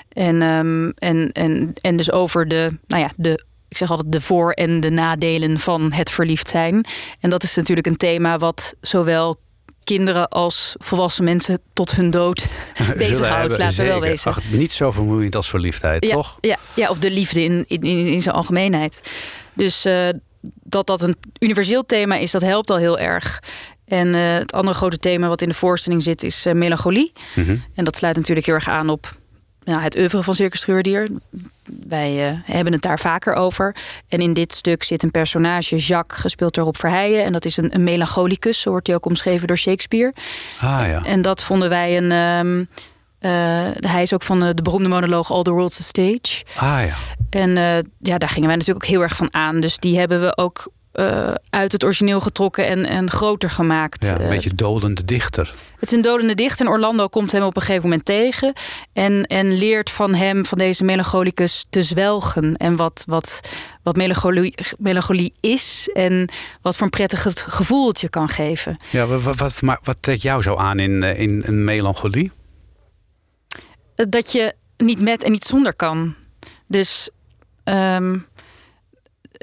[0.10, 4.22] En, ehm, en, en, en dus over de, nou ja, de ik zeg altijd de
[4.22, 6.86] voor- en de nadelen van het verliefd zijn.
[7.20, 9.40] En dat is natuurlijk een thema wat zowel
[9.84, 12.48] kinderen als volwassen mensen tot hun dood
[12.98, 14.32] bezighoudt, laten we wel wezen.
[14.32, 16.38] Ach, niet zo vermoeiend als verliefdheid, ja, toch?
[16.42, 19.02] Ja, ja, of de liefde in, in, in zijn algemeenheid.
[19.54, 20.10] Dus eh,
[20.64, 23.44] dat dat een universeel thema is, dat helpt al heel erg.
[23.86, 27.14] En eh, het andere grote thema wat in de voorstelling zit is eh, melancholie.
[27.36, 27.56] Mhm.
[27.76, 29.20] En dat sluit natuurlijk heel erg aan op
[29.64, 31.08] nou, het oeuvre van Circus Treurdier.
[31.88, 33.76] Wij hebben het daar vaker over.
[34.08, 37.24] En in dit stuk zit een personage, Jacques, gespeeld door Rob Verheijen.
[37.24, 40.14] En dat is een, een melancholicus, zo wordt hij ook omschreven door Shakespeare.
[40.60, 41.04] Ah ja.
[41.06, 42.12] En dat vonden wij een...
[42.12, 42.66] ehm,
[43.22, 43.32] eh,
[43.74, 46.44] hij is ook van de, de beroemde monoloog All the World's a Stage.
[46.56, 46.94] Ah ja.
[47.30, 49.60] En eh, ja, daar gingen wij natuurlijk ook heel erg van aan.
[49.60, 54.06] Dus die hebben we ook eh, uit het origineel getrokken en, en groter gemaakt.
[54.06, 54.16] ja.
[54.16, 55.54] Een Eh, beetje dolende dichter.
[55.80, 58.54] het is een dodende dichter en Orlando komt hem op een gegeven moment tegen.
[58.94, 62.56] En, en leert van hem, van deze melancholicus, te zwelgen.
[62.58, 63.40] En wat, wat,
[63.84, 65.90] wat melancholie, melancholie is.
[65.94, 66.30] En
[66.62, 68.78] wat voor een prettig het gevoel het je kan geven.
[68.90, 72.32] Ja, wat, wat, maar wat trekt jou zo aan in, eh, in een melancholie?
[73.96, 76.16] Dat je niet met en niet zonder kan.
[76.68, 77.10] Dus
[77.64, 78.18] ehm,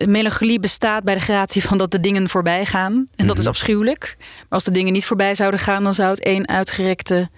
[0.07, 3.07] melancholie bestaat bij de gratie van dat de dingen voorbij gaan.
[3.17, 3.51] En dat is Mhm.
[3.51, 4.15] afschuwelijk.
[4.19, 7.29] Maar als de dingen niet voorbij zouden gaan, dan zou het één uitgerekte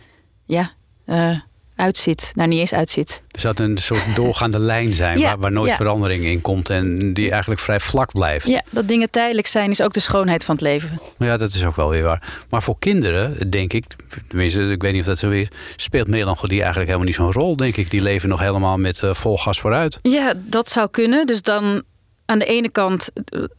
[0.45, 0.71] ja,
[1.05, 1.41] eh,
[1.81, 2.33] uitzit.
[2.35, 3.23] Nou, niet eens uitzit.
[3.31, 5.77] Er zou een soort doorgaande lijn zijn Ja, waar, waar nooit ja.
[5.77, 8.47] verandering in komt en die eigenlijk vrij vlak blijft.
[8.47, 11.01] Ja, dat dingen tijdelijk zijn is ook de schoonheid van het leven.
[11.19, 12.23] Ja, dat is ook wel weer waar.
[12.49, 13.85] Maar voor kinderen, denk ik,
[14.29, 17.57] tenminste, ik weet niet of dat zo is, speelt melancholie eigenlijk helemaal niet zo'n rol,
[17.57, 17.91] denk ik.
[17.91, 19.99] Die leven nog helemaal met eh, vol gas vooruit.
[20.03, 21.27] Ja, dat zou kunnen.
[21.27, 21.83] Dus dan
[22.31, 23.11] aan de ene kant,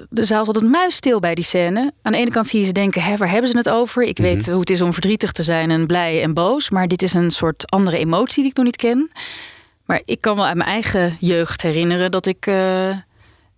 [0.09, 1.93] de zaal is altijd muisstil bij die scène.
[2.01, 4.03] Aan de ene kant zie je ze denken, hè, waar hebben ze het over?
[4.03, 6.69] Ik weet hoe het is om verdrietig te zijn en blij en boos.
[6.69, 9.11] Maar dit is een soort andere emotie die ik nog niet ken.
[9.85, 13.01] Maar ik kan wel uit mijn eigen jeugd herinneren dat ik eh, aan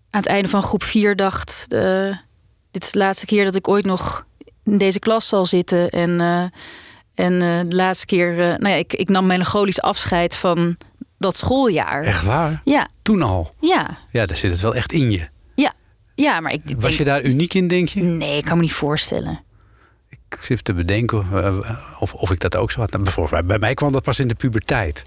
[0.09, 1.65] het einde van groep 4 dacht...
[1.69, 2.17] eh,
[2.71, 4.25] dit is de laatste keer dat ik ooit nog
[4.63, 5.89] in deze klas zal zitten.
[5.89, 6.43] En, eh,
[7.25, 10.77] en eh, de laatste keer, eh, nou ja, ik, ik nam melancholisch afscheid van
[11.23, 12.03] dat schooljaar.
[12.03, 12.61] Echt waar?
[12.63, 13.53] Ja, Toen al.
[13.59, 15.27] ja, Ja, daar zit het wel echt in je.
[15.55, 15.73] ja.
[16.15, 18.01] Ja, maar ik Was denk- je daar uniek in, denk je?
[18.01, 19.41] Nee, ik kan me niet voorstellen.
[20.09, 21.57] Ik zit te bedenken eh,
[21.99, 22.91] of, of ik dat ook zo had.
[22.91, 25.03] Nou, bijvoorbeeld, bij mij kwam dat pas in de puberteit.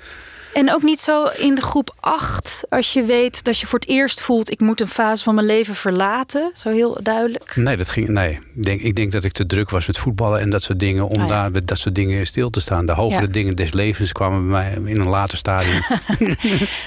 [0.57, 3.89] En ook niet zo in de groep 8, als je weet dat je voor het
[3.89, 4.51] eerst voelt...
[4.51, 6.51] ik moet een fase van mijn leven verlaten.
[6.55, 7.57] Zo heel duidelijk.
[7.57, 8.31] Nee, dat ging, nee.
[8.33, 11.09] Ik, denk, ik denk dat ik te druk was met voetballen en dat soort dingen.
[11.09, 11.27] Om ja.
[11.27, 12.87] daar met dat soort dingen stil te staan.
[12.87, 13.27] De hogere Ja.
[13.27, 15.83] dingen des levens kwamen bij mij in een later stadium.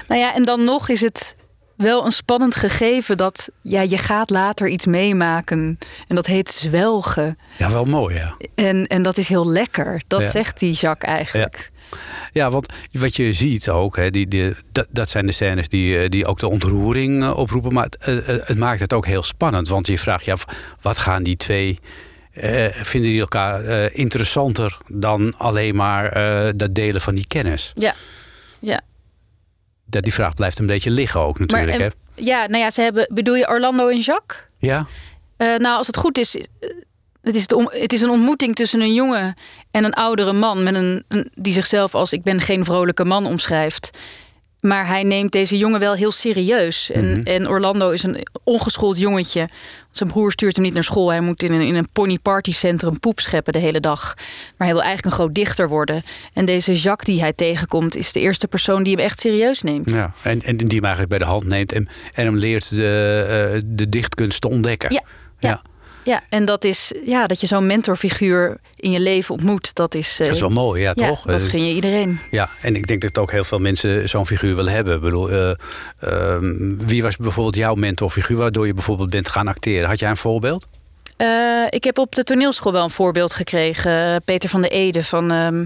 [0.07, 1.35] Nou ja, en dan nog is het
[1.77, 3.17] wel een spannend gegeven...
[3.17, 5.77] dat ja, je gaat later iets meemaken.
[6.07, 7.37] En dat heet zwelgen.
[7.57, 8.35] ja, wel mooi, ja.
[8.55, 10.01] En, en dat is heel lekker.
[10.07, 10.29] Dat Ja.
[10.29, 11.57] zegt die Jacques eigenlijk.
[11.73, 11.77] Ja,
[12.33, 16.09] want wat je ziet ook, hè, die, die, dat, dat zijn de scènes die, eh,
[16.09, 17.73] die ook de ontroering eh, oproepen.
[17.73, 19.67] Maar het, eh, het maakt het ook heel spannend.
[19.67, 20.45] Want je vraagt je af,
[20.81, 21.79] wat gaan die twee...
[22.71, 26.13] vinden die elkaar interessanter dan alleen maar
[26.57, 27.71] dat delen van die kennis?
[27.75, 27.93] Ja,
[28.59, 28.81] ja.
[29.85, 31.77] Dat, die vraag blijft een beetje liggen ook natuurlijk.
[31.77, 32.23] maar, hè?
[32.23, 33.07] ja, nou ja, ze hebben...
[33.13, 34.43] Bedoel je Orlando en Jacques?
[34.57, 34.87] Ja?
[35.37, 36.37] Nou, als het goed is,
[37.29, 39.33] het is, de het is een ontmoeting tussen een jongen
[39.71, 43.25] en een oudere man met een, een, die zichzelf als ik ben geen vrolijke man
[43.25, 43.89] omschrijft.
[44.59, 46.91] Maar hij neemt deze jongen wel heel serieus.
[46.91, 47.21] En, Mhm.
[47.27, 49.49] en Orlando is een ongeschoold jongetje.
[49.91, 51.09] Zijn broer stuurt hem niet naar school.
[51.09, 54.13] Hij moet in een, in een ponypartycentrum poep scheppen de hele dag.
[54.57, 56.01] Maar hij wil eigenlijk een groot dichter worden.
[56.33, 57.95] En deze Jacques die hij tegenkomt...
[57.95, 59.89] is de eerste persoon die hem echt serieus neemt.
[59.91, 60.13] ja.
[60.23, 63.59] En, en die hem eigenlijk bij de hand neemt en, en hem leert de, eh,
[63.65, 64.93] de dichtkunst te ontdekken.
[64.93, 65.01] Ja,
[65.39, 65.49] ja.
[65.49, 65.61] Ja,
[66.29, 69.75] en dat is ja, dat je zo'n mentorfiguur in je leven ontmoet.
[69.75, 71.21] Dat is, eh, Dat is wel mooi, ja, ja, toch?
[71.21, 72.19] Dat Eh, gun je iedereen.
[72.31, 74.95] Ja, en ik denk dat ook heel veel mensen zo'n figuur willen hebben.
[74.95, 75.51] Ik bedoel, eh,
[75.99, 79.89] ehm, wie was bijvoorbeeld jouw mentorfiguur waardoor je bijvoorbeeld bent gaan acteren?
[79.89, 80.67] Had jij een voorbeeld?
[81.17, 81.27] Eh,
[81.69, 84.21] ik heb op de toneelschool wel een voorbeeld gekregen.
[84.25, 85.65] Peter van de Ede van ehm,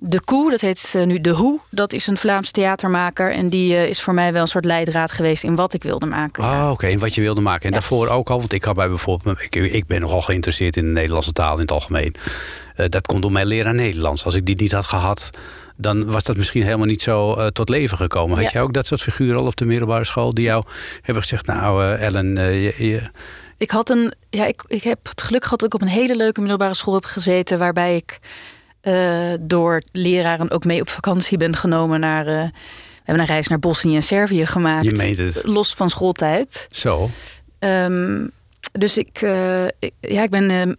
[0.00, 0.50] De Koe.
[0.50, 1.60] Dat heet eh, nu De Hoe.
[1.70, 3.32] Dat is een Vlaams theatermaker.
[3.32, 6.06] En die eh, is voor mij wel een soort leidraad geweest in wat ik wilde
[6.06, 6.42] maken.
[6.44, 6.86] Ah, oké.
[6.86, 7.66] En wat je wilde maken.
[7.66, 10.84] En daarvoor ook al, want ik had bij bijvoorbeeld, ik, ik ben nogal geïnteresseerd in
[10.84, 12.14] de Nederlandse taal in het algemeen.
[12.74, 14.24] Eh, dat komt door mijn leraar Nederlands.
[14.24, 15.30] Als ik die niet had gehad,
[15.76, 18.36] dan was dat misschien helemaal niet zo tot leven gekomen.
[18.36, 18.50] Had Ja.
[18.52, 20.64] jij ook dat soort figuren al op de middelbare school die jou
[21.02, 23.10] hebben gezegd, nou Ellen, je, je-
[23.56, 24.12] Ik had een.
[24.30, 26.94] Ja, ik, ik heb het geluk gehad dat ik op een hele leuke middelbare school
[26.94, 27.58] heb gezeten.
[27.58, 28.18] Waarbij ik
[28.80, 32.26] eh, door leraren ook mee op vakantie ben genomen naar.
[32.26, 34.84] eh, we hebben een reis naar Bosnië en Servië gemaakt.
[34.84, 36.66] je meent het Los van schooltijd.
[36.70, 37.08] zo.
[37.58, 38.26] Ehm,
[38.72, 40.76] dus ik, eh, ik- ja, ik ben een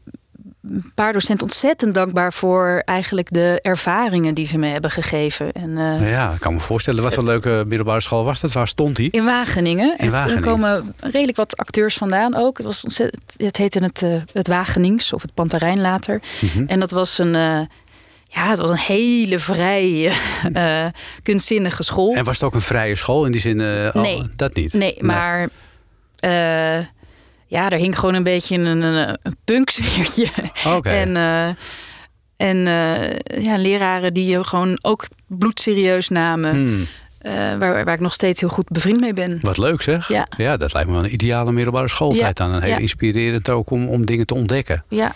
[0.95, 5.51] paar docenten ontzettend dankbaar voor eigenlijk de ervaringen die ze me hebben gegeven.
[5.51, 7.03] En, uh, ja, ik kan me voorstellen.
[7.03, 8.51] Wat voor leuke middelbare school was dat?
[8.51, 9.07] Waar stond hij?
[9.11, 9.97] In Wageningen.
[9.97, 10.43] In Wageningen.
[10.43, 12.57] Er komen redelijk wat acteurs vandaan ook.
[12.57, 16.21] Het, was ontzettend, het heette het, het Wagenings of het Panterijn later.
[16.41, 16.67] Mm -hmm.
[16.67, 17.67] En dat was een.
[18.31, 20.11] Ja, het was een hele vrije,
[20.53, 20.85] uh,
[21.23, 22.13] kunstzinnige school.
[22.15, 23.59] En was het ook een vrije school in die zin?
[23.59, 24.73] Uh, nee, oh, dat niet.
[24.73, 25.03] Nee, nee.
[25.03, 25.41] maar
[26.19, 26.85] uh,
[27.45, 30.27] ja, er hing gewoon een beetje een, een, een punksfeertje.
[30.65, 31.01] Okay.
[31.01, 31.15] En,
[32.37, 32.57] en
[33.41, 36.51] ja, leraren die je gewoon ook bloedserieus namen.
[36.51, 36.85] Hmm.
[37.21, 39.39] Waar, waar ik nog steeds heel goed bevriend mee ben.
[39.41, 40.07] Wat leuk zeg.
[40.07, 42.53] Ja, ja dat lijkt me wel een ideale middelbare schooltijd Ja, dan.
[42.55, 42.77] En heel ja.
[42.77, 44.83] inspirerend ook om, om dingen te ontdekken.
[44.87, 45.13] Ja,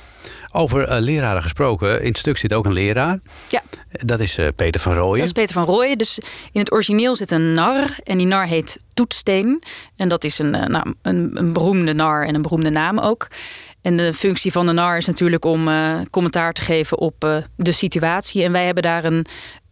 [0.52, 3.20] Over eh, leraren gesproken, in het stuk zit ook een leraar.
[3.50, 3.62] ja.
[3.90, 5.18] Dat is eh, Peter van Rooyen.
[5.18, 5.98] Dat is Peter van Rooyen.
[5.98, 6.20] Dus
[6.52, 7.98] in het origineel zit een nar.
[8.04, 9.64] En die nar heet Toetsteen.
[9.96, 13.28] En dat is een, eh, nou, een, een beroemde nar en een beroemde naam ook.
[13.82, 17.38] En de functie van de nar is natuurlijk om eh, commentaar te geven op eh,
[17.56, 18.44] de situatie.
[18.44, 19.26] En wij hebben daar een,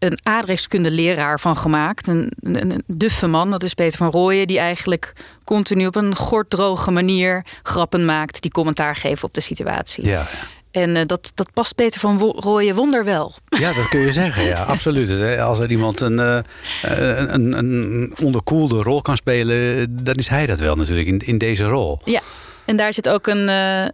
[0.03, 2.07] een aardrijkskunde leraar van gemaakt.
[2.07, 4.47] Een, een, een duffe man, dat is Peter van Rooyen.
[4.47, 8.41] Die eigenlijk continu op een gorddroge manier grappen maakt.
[8.41, 10.05] Die commentaar geven op de situatie.
[10.05, 10.27] Ja,
[10.71, 13.33] En eh, dat, dat past Peter van Rooyen wonderwel.
[13.59, 14.43] ja, dat kun je zeggen.
[14.43, 15.09] Ja, absoluut.
[15.09, 15.41] Hè.
[15.41, 16.39] Als er iemand een, eh,
[16.81, 21.37] een, een, een onderkoelde rol kan spelen, dan is hij dat wel natuurlijk in, in
[21.37, 21.99] deze rol.
[22.03, 22.21] Ja,
[22.65, 23.85] en daar zit ook een, eh,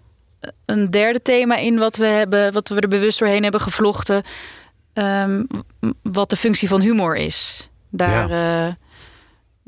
[0.66, 4.24] een derde thema in wat we, hebben, wat we er bewust doorheen hebben gevlochten.
[4.98, 5.44] Ehm,
[6.02, 7.70] wat de functie van humor is.
[7.90, 8.30] Daar,
[8.68, 8.74] eh,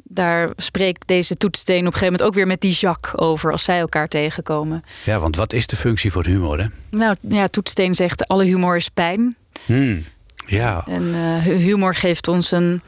[0.03, 3.63] daar spreekt deze toetssteen op een gegeven moment ook weer met die Jacques over als
[3.63, 4.83] zij elkaar tegenkomen.
[5.05, 6.59] Ja, want wat is de functie voor humor?
[6.59, 6.65] Hè?
[6.91, 9.35] Nou ja, toetssteen zegt alle humor is pijn.
[9.65, 10.03] Hmm.
[10.45, 12.81] Ja, En eh, hu- humor geeft ons een,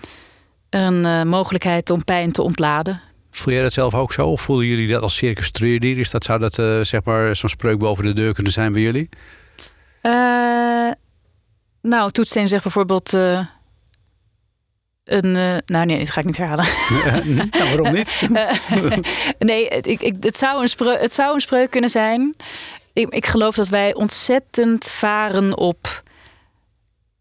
[0.69, 3.01] een eh, mogelijkheid om pijn te ontladen.
[3.31, 4.27] voel jij dat zelf ook zo?
[4.27, 5.51] Of voelen jullie dat als circus?
[5.81, 8.81] Is dat, zou dat eh, zeg maar zo'n spreuk boven de deur kunnen zijn bij
[8.81, 9.09] jullie?
[11.81, 13.13] Eh, nou, Toetsteen zegt bijvoorbeeld.
[13.13, 13.45] eh,
[15.03, 15.35] een.
[15.35, 16.65] eh, nou, nee, dit ga ik niet herhalen.
[17.51, 18.21] nou, waarom niet?
[18.33, 18.97] Eh,
[19.39, 22.35] nee, het, ik, ik, het, zou een spreuk, het zou een spreuk kunnen zijn.
[22.93, 26.03] Ik, ik geloof dat wij ontzettend varen op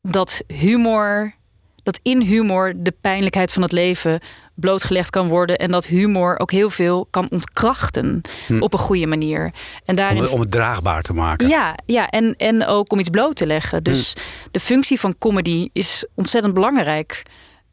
[0.03, 1.35] dat humor.
[1.83, 4.21] Dat in humor de pijnlijkheid van het leven
[4.61, 5.59] blootgelegd kan worden.
[5.59, 8.63] En dat humor ook heel veel kan ontkrachten Hm.
[8.63, 9.53] op een goede manier.
[9.85, 11.49] En daarin om het draagbaar te maken.
[11.49, 13.83] ja, ja en, en ook om iets bloot te leggen.
[13.83, 14.15] Dus
[14.51, 17.23] de functie van comedy is ontzettend belangrijk.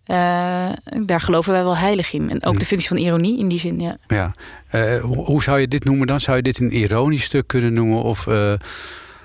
[0.04, 0.70] Eh,
[1.06, 2.30] daar geloven wij wel heilig in.
[2.30, 3.98] En ook de functie van ironie in die zin, ja.
[4.08, 4.36] Ja.
[4.68, 6.20] Eh, hoe, zou je dit noemen dan?
[6.20, 8.04] Zou je dit een ironisch stuk kunnen noemen?
[8.04, 8.54] Of eh,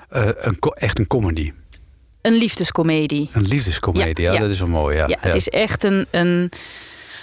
[0.08, 1.52] een, echt een comedy?
[2.22, 3.30] Een liefdescomedie.
[3.32, 4.40] Een liefdescomedie, ja, Ja, ja.
[4.40, 4.96] dat is wel mooi.
[4.96, 6.50] Ja, Ja, het is echt een, een,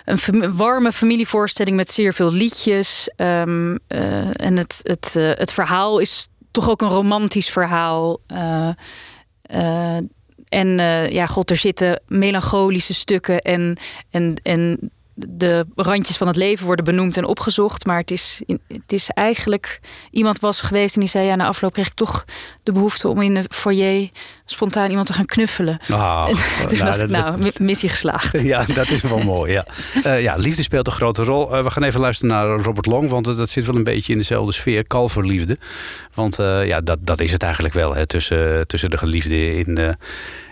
[0.06, 3.12] een warme familievoorstelling met zeer veel liedjes.
[3.16, 8.20] Ehm, eh, en het, het, eh, het verhaal is toch ook een romantisch verhaal.
[8.28, 9.98] Eh,
[10.50, 10.78] en
[11.12, 13.78] ja, god, er zitten melancholische stukken en,
[14.12, 14.92] en, en
[15.28, 17.86] de randjes van het leven worden benoemd en opgezocht.
[17.86, 19.80] Maar het is, het is eigenlijk...
[20.12, 21.26] Iemand was geweest en die zei...
[21.26, 22.26] ja, na afloop kreeg ik toch
[22.64, 24.10] de behoefte om in de foyer...
[24.46, 25.80] spontaan iemand te gaan knuffelen.
[25.90, 26.28] Ah,
[26.68, 28.42] Toen nou, dacht ik, nou, mi- missie geslaagd.
[28.50, 29.52] Ja, dat is wel mooi.
[29.52, 29.66] Ja.
[30.04, 31.56] Eh, ja, liefde speelt een grote rol.
[31.56, 34.18] Eh, we gaan even luisteren naar Robert Long, want dat, zit wel een beetje in
[34.18, 34.88] dezelfde sfeer.
[34.88, 35.58] Kalverliefde.
[36.14, 39.96] Want eh, ja, dat, dat is het eigenlijk wel hè, tussen, tussen de geliefden in,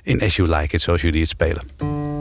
[0.04, 2.17] in As You Like It, zoals jullie het spelen.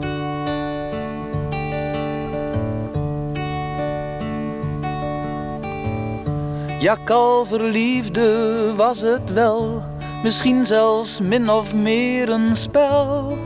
[6.79, 9.83] Ja, kalverliefde was het wel,
[10.23, 13.37] misschien zelfs min of meer een spel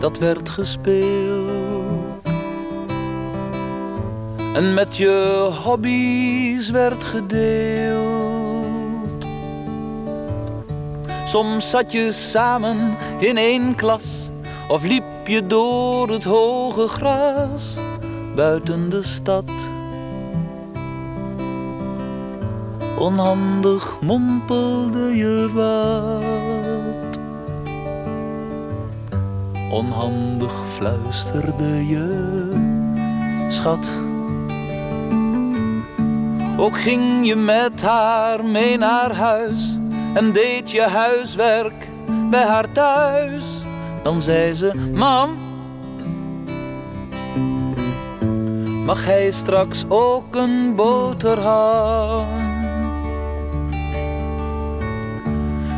[0.00, 2.28] dat werd gespeeld.
[4.54, 8.04] En met je hobby's werd gedeeld.
[11.26, 14.30] Soms zat je samen in één klas
[14.68, 17.74] of liep je door het hoge gras
[18.34, 19.63] buiten de stad.
[22.98, 27.18] Onhandig mompelde je wat.
[29.70, 32.48] Onhandig fluisterde je,
[33.48, 33.92] schat.
[36.56, 39.78] Ook ging je met haar mee naar huis
[40.14, 41.88] en deed je huiswerk
[42.30, 43.62] bij haar thuis.
[44.02, 45.36] Dan zei ze, mam,
[48.84, 52.43] mag hij straks ook een boterham?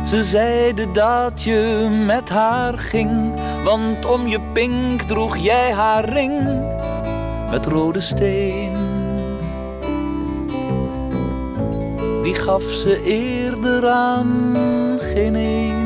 [0.07, 3.33] Ze zeiden dat je met haar ging,
[3.63, 6.63] want om je pink droeg jij haar ring
[7.49, 8.87] met rode steen.
[12.27, 14.55] die gaf ze eerder aan
[14.99, 15.76] geen een.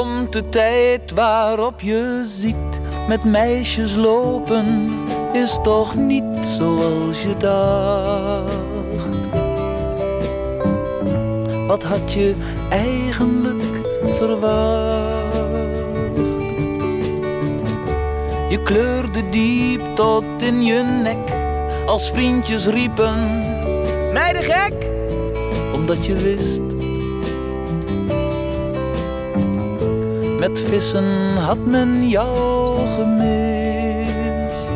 [0.00, 4.92] Komt de tijd waarop je ziet met meisjes lopen
[5.32, 8.52] is toch niet zoals je dacht.
[11.66, 12.34] Wat had je
[12.70, 13.62] eigenlijk
[14.02, 15.36] verwacht?
[18.50, 21.36] Je kleurde diep tot in je nek
[21.86, 23.14] als vriendjes riepen:
[24.12, 24.74] Meiden gek!
[25.74, 26.73] Omdat je wist.
[30.62, 34.70] Vissen had men jou gemist.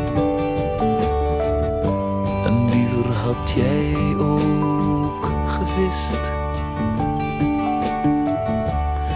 [2.45, 6.21] En liever had jij ook gevist.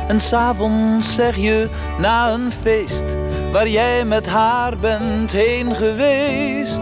[0.08, 3.06] En s'avonds zeg je na een feest
[3.52, 6.82] waar jij met haar bent heen geweest.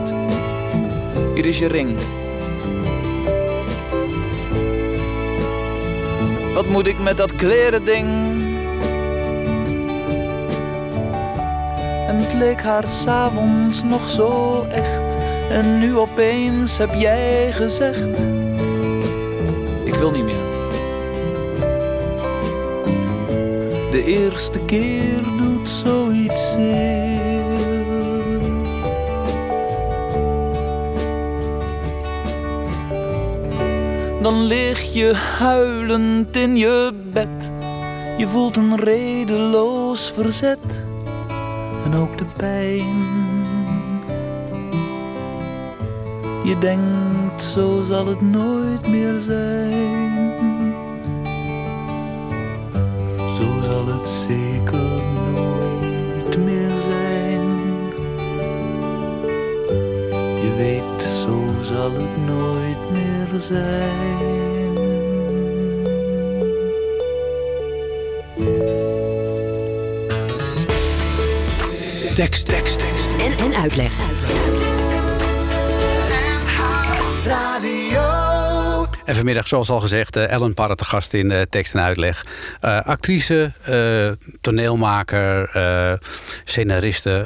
[1.33, 1.97] Hier is je ring.
[6.53, 7.85] Wat moet ik met dat kleren
[12.41, 15.15] leek haar s'avonds nog zo echt.
[15.49, 18.19] En nu opeens heb jij gezegd:
[19.83, 20.49] Ik wil niet meer.
[23.91, 27.41] De eerste keer doet zoiets zeer.
[34.21, 37.51] Dan lig je huilend in je bed.
[38.17, 40.60] Je voelt een redeloos verzet.
[41.91, 42.85] En ook de pijn.
[46.43, 50.73] Je denkt, zo zal het nooit meer zijn.
[53.17, 54.79] Zo zal het zeker
[55.33, 57.47] nooit meer zijn.
[60.41, 64.50] Je weet, zo zal het nooit meer zijn.
[72.21, 73.07] Tekst, tekst, tekst.
[73.17, 73.93] En, en uitleg.
[77.25, 78.10] Radio.
[79.05, 82.25] En vanmiddag, zoals al gezegd, eh, Ellen Parra te gast in eh, tekst en uitleg.
[82.59, 83.51] Eh, actrice,
[84.41, 85.49] toneelmaker,
[86.43, 87.19] scenariste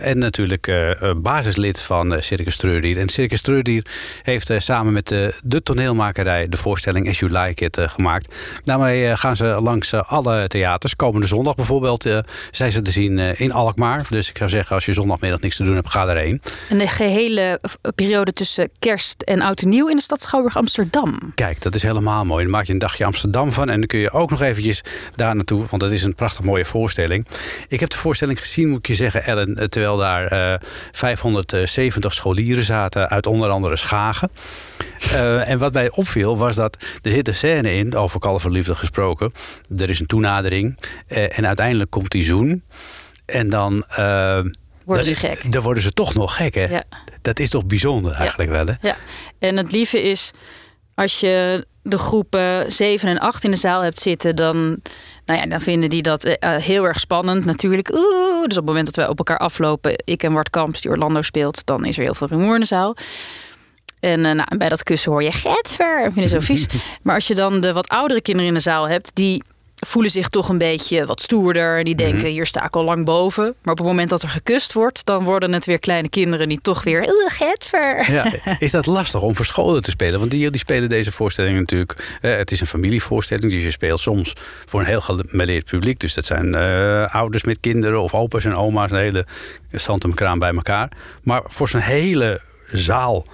[0.00, 0.72] en natuurlijk
[1.16, 2.98] basislid van Circus Treurdier.
[2.98, 3.86] En Circus Treurdier
[4.22, 5.08] heeft samen met
[5.42, 8.34] de toneelmakerij de voorstelling As You Like It gemaakt.
[8.64, 10.96] Daarmee gaan ze langs alle theaters.
[10.96, 12.06] Komende zondag bijvoorbeeld
[12.50, 14.06] zijn ze te zien in Alkmaar.
[14.10, 16.40] Dus ik zou zeggen, als je zondagmiddag niks te doen hebt, ga erheen.
[16.68, 17.60] En de gehele
[17.94, 21.21] periode tussen kerst en oud en nieuw in de stad Schouwburg Amsterdam.
[21.34, 22.42] Kijk, dat is helemaal mooi.
[22.42, 23.68] Dan maak je een dagje Amsterdam van.
[23.68, 24.82] En dan kun je ook nog eventjes
[25.14, 25.64] daar naartoe.
[25.70, 27.26] Want het is een prachtig mooie voorstelling.
[27.68, 29.54] Ik heb de voorstelling gezien, moet ik je zeggen, Ellen.
[29.56, 30.58] eh, Terwijl daar eh
[30.92, 33.08] 570 scholieren zaten.
[33.08, 34.30] Uit onder andere Schagen.
[35.12, 39.32] Eh, en wat mij opviel was dat er zit een scène in, over kalverliefde gesproken.
[39.76, 40.78] Er is een toenadering.
[41.08, 42.62] en uiteindelijk komt die zoen.
[43.26, 43.84] En dan...
[44.84, 45.52] Worden ze gek.
[45.52, 46.64] Dan worden ze toch nog gek, hè?
[46.64, 46.84] Ja.
[47.22, 48.72] Dat is toch bijzonder eigenlijk wel, hè?
[48.88, 48.96] Ja,
[49.38, 50.30] en het lieve is
[50.94, 54.56] als je de groepen 7 en 8 in de zaal hebt zitten, dan,
[55.26, 57.92] nou ja, dan vinden die dat eh, heel erg spannend natuurlijk.
[57.94, 60.90] Oeh, dus op het moment dat wij op elkaar aflopen, ik en Wart Kamps die
[60.90, 62.96] Orlando speelt, dan is er heel veel rumoer in de zaal.
[64.00, 66.66] En, eh, nou, en bij dat kussen hoor je getver en vinden ze zo vies.
[67.02, 69.42] maar als je dan de wat oudere kinderen in de zaal hebt, die
[69.86, 71.78] voelen zich toch een beetje wat stoerder.
[71.78, 72.26] En die denken, Mhm.
[72.26, 73.44] hier sta ik al lang boven.
[73.62, 76.60] Maar op het moment dat er gekust wordt, dan worden het weer kleine kinderen die
[76.62, 78.10] toch weer, "Oeh, getver.
[78.12, 80.18] Ja, is dat lastig om voor scholen te spelen?
[80.18, 82.16] Want die, jullie spelen deze voorstelling natuurlijk.
[82.20, 84.32] eh, het is een familievoorstelling, dus je speelt soms
[84.66, 86.00] voor een heel gemêleerd publiek.
[86.00, 89.26] Dus dat zijn eh, ouders met kinderen of opa's en oma's, een hele
[90.14, 90.90] kraan bij elkaar.
[91.22, 92.40] Maar voor zo'n hele
[92.72, 93.24] zaal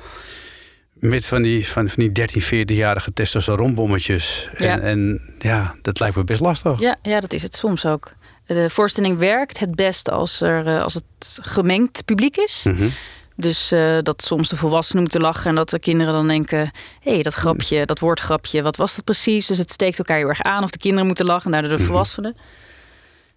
[1.01, 4.49] met van die, van, van die 13, 14-jarige testosteronbommetjes.
[4.53, 4.78] En, Ja.
[4.78, 6.80] en ja, dat lijkt me best lastig.
[6.80, 8.12] Ja, ja, dat is het soms ook.
[8.46, 12.64] De voorstelling werkt het best als, er, eh, als het gemengd publiek is.
[12.68, 12.88] Mhm.
[13.36, 16.70] Dus eh, dat soms de volwassenen moeten lachen en dat de kinderen dan denken:
[17.01, 19.46] hé, hey, dat grapje, dat woordgrapje, wat was dat precies?
[19.46, 20.62] Dus het steekt elkaar heel erg aan.
[20.62, 22.36] Of de kinderen moeten lachen en daardoor de volwassenen.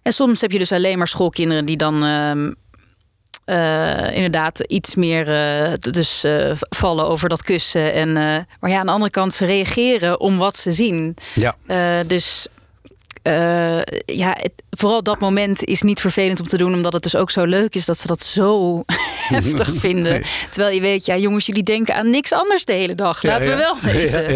[0.02, 2.52] En soms heb je dus alleen maar schoolkinderen die dan ehm,
[3.44, 7.92] eh, inderdaad iets meer eh, dus, eh, vallen over dat kussen.
[7.92, 8.12] En,
[8.60, 11.16] maar ja, aan de andere kant, ze reageren om wat ze zien.
[11.34, 11.54] Ja.
[12.06, 12.46] Dus
[13.22, 17.16] eh, ja, het, vooral dat moment is niet vervelend om te doen, omdat het dus
[17.16, 18.82] ook zo leuk is dat ze dat zo
[19.34, 20.22] heftig vinden.
[20.50, 23.22] Terwijl je weet, ja, jongens, jullie denken aan niks anders de hele dag.
[23.22, 24.26] Laten we wel wezen.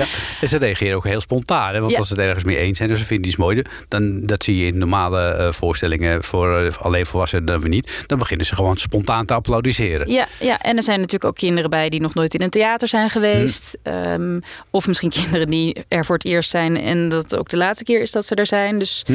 [0.41, 1.74] En ze reageren ook heel spontaan.
[1.74, 1.80] Hè?
[1.80, 4.45] Want als ze het ergens mee eens zijn, dus ze vinden iets mooi, dan dat
[4.45, 8.05] zie je in normale uh, voorstellingen voor uh, alleen volwassenen dan weer niet.
[8.07, 10.11] Dan beginnen ze gewoon spontaan te applaudisseren.
[10.11, 12.89] Ja, ja, en er zijn natuurlijk ook kinderen bij die nog nooit in een theater
[12.89, 13.78] zijn geweest.
[13.82, 13.91] Hm.
[13.91, 17.84] Um, of misschien kinderen die er voor het eerst zijn en dat ook de laatste
[17.84, 18.76] keer is dat ze er zijn.
[18.79, 19.12] Dus hm.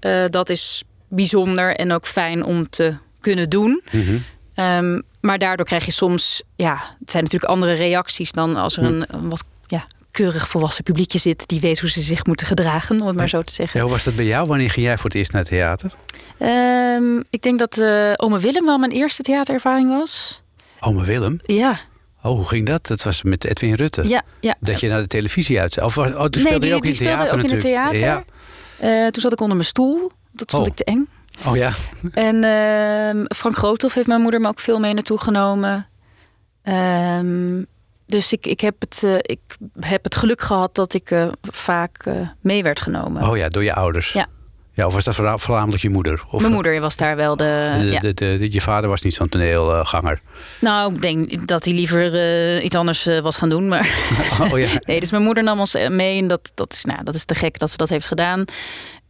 [0.00, 3.82] uh, dat is bijzonder en ook fijn om te kunnen doen.
[3.90, 4.22] Mm -hmm.
[4.64, 8.82] um, maar daardoor krijg je soms, ja, het zijn natuurlijk andere reacties dan als er
[8.82, 8.88] Hm.
[8.88, 13.00] een, een wat ja, keurig volwassen publiekje zit die weet hoe ze zich moeten gedragen,
[13.00, 13.78] om het maar zo te zeggen.
[13.78, 14.46] Ja, hoe was dat bij jou?
[14.46, 15.92] Wanneer ging jij voor het eerst naar het theater?
[16.38, 20.42] Um, ik denk dat uh, Ome Willem wel mijn eerste theaterervaring was.
[20.80, 21.38] Ome Willem?
[21.42, 21.80] Ja.
[22.22, 22.86] Oh, hoe ging dat?
[22.86, 24.08] Dat was met Edwin Rutte.
[24.08, 24.56] Ja, ja.
[24.60, 25.82] Dat je naar de televisie uit.
[25.82, 27.64] Of oh, toen speelde nee, die, je ook die in theater ook natuurlijk.
[27.64, 27.98] in het theater.
[27.98, 28.24] Ja.
[28.84, 30.10] Uh, toen zat ik onder mijn stoel.
[30.32, 30.68] Dat vond oh.
[30.68, 31.08] ik te eng.
[31.46, 31.70] Oh ja.
[32.12, 35.88] En uh, Frank Groothoff heeft mijn moeder me ook veel mee naartoe genomen.
[36.62, 37.66] Um,
[38.06, 39.40] dus ik, ik, heb het, uh, ik
[39.80, 42.04] heb het geluk gehad dat ik uh, vaak
[42.40, 43.28] mee werd genomen.
[43.28, 44.12] Oh ja, door je ouders?
[44.12, 44.26] Ja.
[44.74, 46.22] Ja, of was dat voornamelijk je moeder?
[46.30, 47.76] Of Mijn moeder was daar wel de.
[47.78, 48.00] de, ja.
[48.00, 50.20] de, de, je vader was niet zo'n toneelganger.
[50.60, 53.68] Nou, ik denk dat hij liever uh, iets anders uh, was gaan doen.
[53.68, 53.88] Maar
[54.52, 54.68] oh, ja.
[54.84, 56.18] nee, dus mijn moeder nam ons mee.
[56.22, 58.44] En dat, dat, is, nou, dat is te gek dat ze dat heeft gedaan.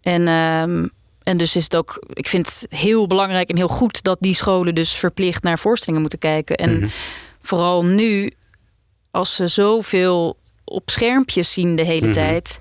[0.03, 0.91] En, um,
[1.23, 2.05] en dus is het ook.
[2.13, 6.01] Ik vind het heel belangrijk en heel goed dat die scholen dus verplicht naar voorstellingen
[6.01, 6.57] moeten kijken.
[6.57, 6.77] En Mhm.
[6.79, 6.93] mm -hmm.
[7.41, 8.31] vooral nu,
[9.11, 12.09] als ze zoveel op schermpjes zien de hele Mhm.
[12.09, 12.25] mm -hmm.
[12.27, 12.61] tijd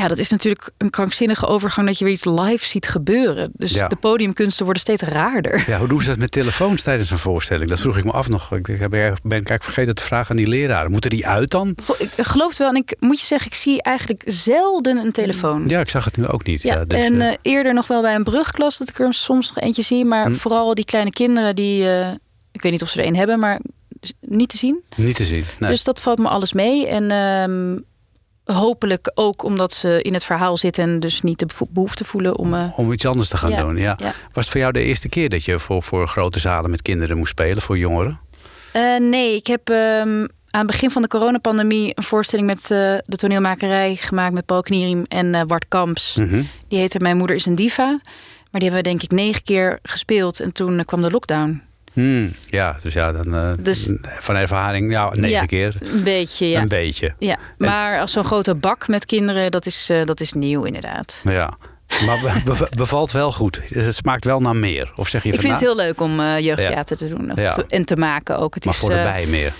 [0.00, 3.50] ja, dat is natuurlijk een krankzinnige overgang dat je weer iets live ziet gebeuren.
[3.54, 3.88] Dus Ja.
[3.88, 5.64] de podiumkunsten worden steeds raarder.
[5.66, 7.68] Ja, hoe doen ze dat met telefoons tijdens een voorstelling?
[7.68, 8.52] Dat vroeg ik me af nog.
[8.56, 10.90] Ik heb- ben kijk vergeten te vragen aan die leraren.
[10.90, 11.76] Moeten die uit dan?
[11.98, 12.68] Ik geloof het wel.
[12.68, 15.68] En ik moet je zeggen, ik zie eigenlijk zelden een telefoon.
[15.68, 16.62] Ja, ik zag het nu ook niet.
[16.62, 19.14] Ja, Ja, dus, en eh, eh, eerder nog wel bij een brugklas dat ik er
[19.14, 20.04] soms nog eentje zie.
[20.04, 20.34] Maar Hm.
[20.34, 22.08] vooral die kleine kinderen die, eh,
[22.52, 23.60] ik weet niet of ze er een hebben, maar
[24.20, 24.82] niet te zien.
[24.96, 25.44] niet te zien.
[25.58, 25.70] Nee.
[25.70, 26.86] Dus dat valt me alles mee.
[26.86, 27.78] En ehm,
[28.52, 32.54] hopelijk ook omdat ze in het verhaal zitten en dus niet de behoefte voelen om.
[32.54, 33.76] eh, Om iets anders te gaan Ja, doen.
[33.76, 33.96] Ja.
[33.98, 34.12] ja.
[34.32, 37.16] Was het voor jou de eerste keer dat je voor, voor grote zalen met kinderen
[37.16, 38.20] moest spelen, voor jongeren?
[38.72, 40.20] Eh, nee, ik heb ehm,
[40.50, 42.68] aan het begin van de coronapandemie een voorstelling met eh,
[43.02, 46.16] de toneelmakerij gemaakt met Paul Knierim en Bart Kamps.
[46.16, 46.42] Mhm.
[46.68, 48.00] Die heette Mijn moeder is een diva.
[48.50, 51.62] Maar die hebben we denk ik negen keer gespeeld en toen kwam de lockdown.
[51.92, 55.74] Hmm, ja, dus ja, dan, Dus- van ervaring, ja, negen Ja, keer.
[55.80, 56.60] Een beetje, ja.
[56.60, 57.14] Een beetje.
[57.18, 57.38] ja.
[57.58, 61.20] Maar als zo'n grote bak met kinderen, dat is, eh, dat is nieuw inderdaad.
[61.22, 61.52] Ja.
[62.06, 63.60] Maar be- be- bevalt wel goed.
[63.68, 64.92] Het smaakt wel naar meer.
[64.96, 67.50] Of zeg je Ik vind het heel leuk om eh, jeugdtheater te doen of Ja.
[67.50, 68.54] te- en te maken ook.
[68.54, 69.52] Het maar is, voor de bij meer.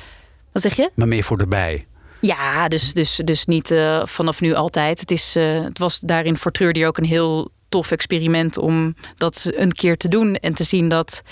[0.53, 0.91] Wat zeg je?
[0.95, 1.87] Maar meer voor de bij.
[2.21, 3.75] Ja, dus, dus, dus niet
[4.05, 5.01] vanaf nu altijd.
[5.01, 9.73] Het, is, het was daarin voor Treurdier ook een heel tof experiment om dat een
[9.73, 11.23] keer te doen en te zien dat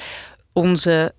[0.59, 1.13] onze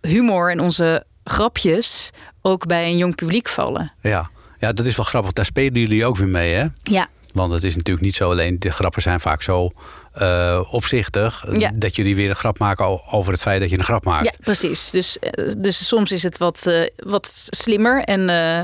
[0.00, 2.10] humor en onze grapjes
[2.42, 3.92] ook bij een jong publiek vallen.
[4.00, 4.30] Ja.
[4.58, 5.32] ja, dat is wel grappig.
[5.32, 6.66] Daar spelen jullie ook weer mee, hè?
[6.82, 9.70] Ja, Want het is natuurlijk niet zo alleen, de grappen zijn vaak zo
[10.12, 11.44] eh, opzichtig.
[11.58, 11.70] Ja.
[11.74, 14.24] Dat jullie weer een grap maken over het feit dat je een grap maakt.
[14.24, 14.90] ja precies.
[14.90, 18.28] Dus, eh, dus soms is het wat, eh, wat slimmer en...
[18.28, 18.58] eh,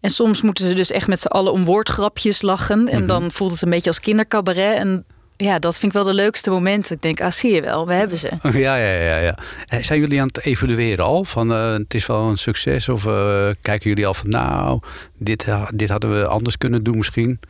[0.00, 2.88] en soms moeten ze dus echt met z'n allen om woordgrapjes lachen.
[2.88, 3.06] En Mhm.
[3.06, 4.76] dan voelt het een beetje als kindercabaret.
[4.76, 5.04] En
[5.40, 6.94] ja, dat vind ik wel de leukste momenten.
[6.96, 8.28] Ik denk, ah, zie je wel, we hebben ze.
[8.52, 9.34] Ja, ja, ja, ja.
[9.66, 11.24] Eh, Zijn jullie aan het evalueren al?
[11.24, 12.88] Van eh, het is wel een succes?
[12.88, 14.80] Of eh, kijken jullie al van nou,
[15.18, 17.40] dit, dit hadden we anders kunnen doen misschien?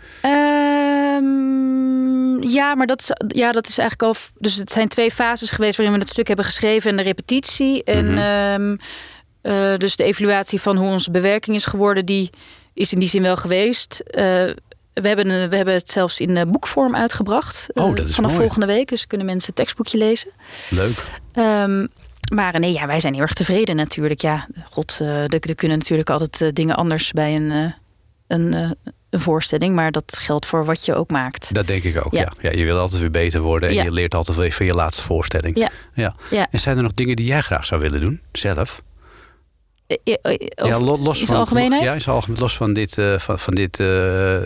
[1.20, 4.22] Ehm, ja, maar dat is, ja, dat is eigenlijk al.
[4.38, 7.84] Dus het zijn twee fases geweest waarin we het stuk hebben geschreven en de repetitie.
[7.84, 8.18] En Mhm.
[8.18, 8.76] ehm,
[9.42, 12.30] eh, dus de evaluatie van hoe onze bewerking is geworden, die
[12.74, 14.02] is in die zin wel geweest.
[14.92, 17.66] Eh, we, hebben, een- we hebben het zelfs in eh, boekvorm uitgebracht.
[17.74, 18.42] Oh, eh, dat is vanaf mooi.
[18.42, 18.88] volgende week.
[18.88, 20.30] Dus kunnen mensen het tekstboekje lezen.
[20.70, 21.04] Leuk.
[21.32, 21.86] Ehm,
[22.34, 24.20] maar nee, ja, wij zijn heel erg tevreden natuurlijk.
[24.20, 27.72] Ja, god, eh, er, kunnen natuurlijk altijd eh, dingen anders bij een, eh,
[28.26, 28.70] een, eh,
[29.10, 29.74] een voorstelling.
[29.74, 31.54] Maar dat geldt voor wat je ook maakt.
[31.54, 32.20] Dat denk ik ook, ja.
[32.20, 32.50] Ja.
[32.50, 32.58] ja.
[32.58, 33.82] je wil altijd weer beter worden en Ja.
[33.82, 35.58] je leert altijd weer van je laatste voorstelling.
[35.58, 35.70] Ja.
[35.94, 36.14] Ja.
[36.30, 36.46] Ja.
[36.50, 38.82] En zijn er nog dingen die jij graag zou willen doen, zelf?
[39.90, 41.82] Eh, eh, eh, ja, los van algemeenheid?
[41.82, 43.80] Ja, zijn algemeen, los van dit, van, van dit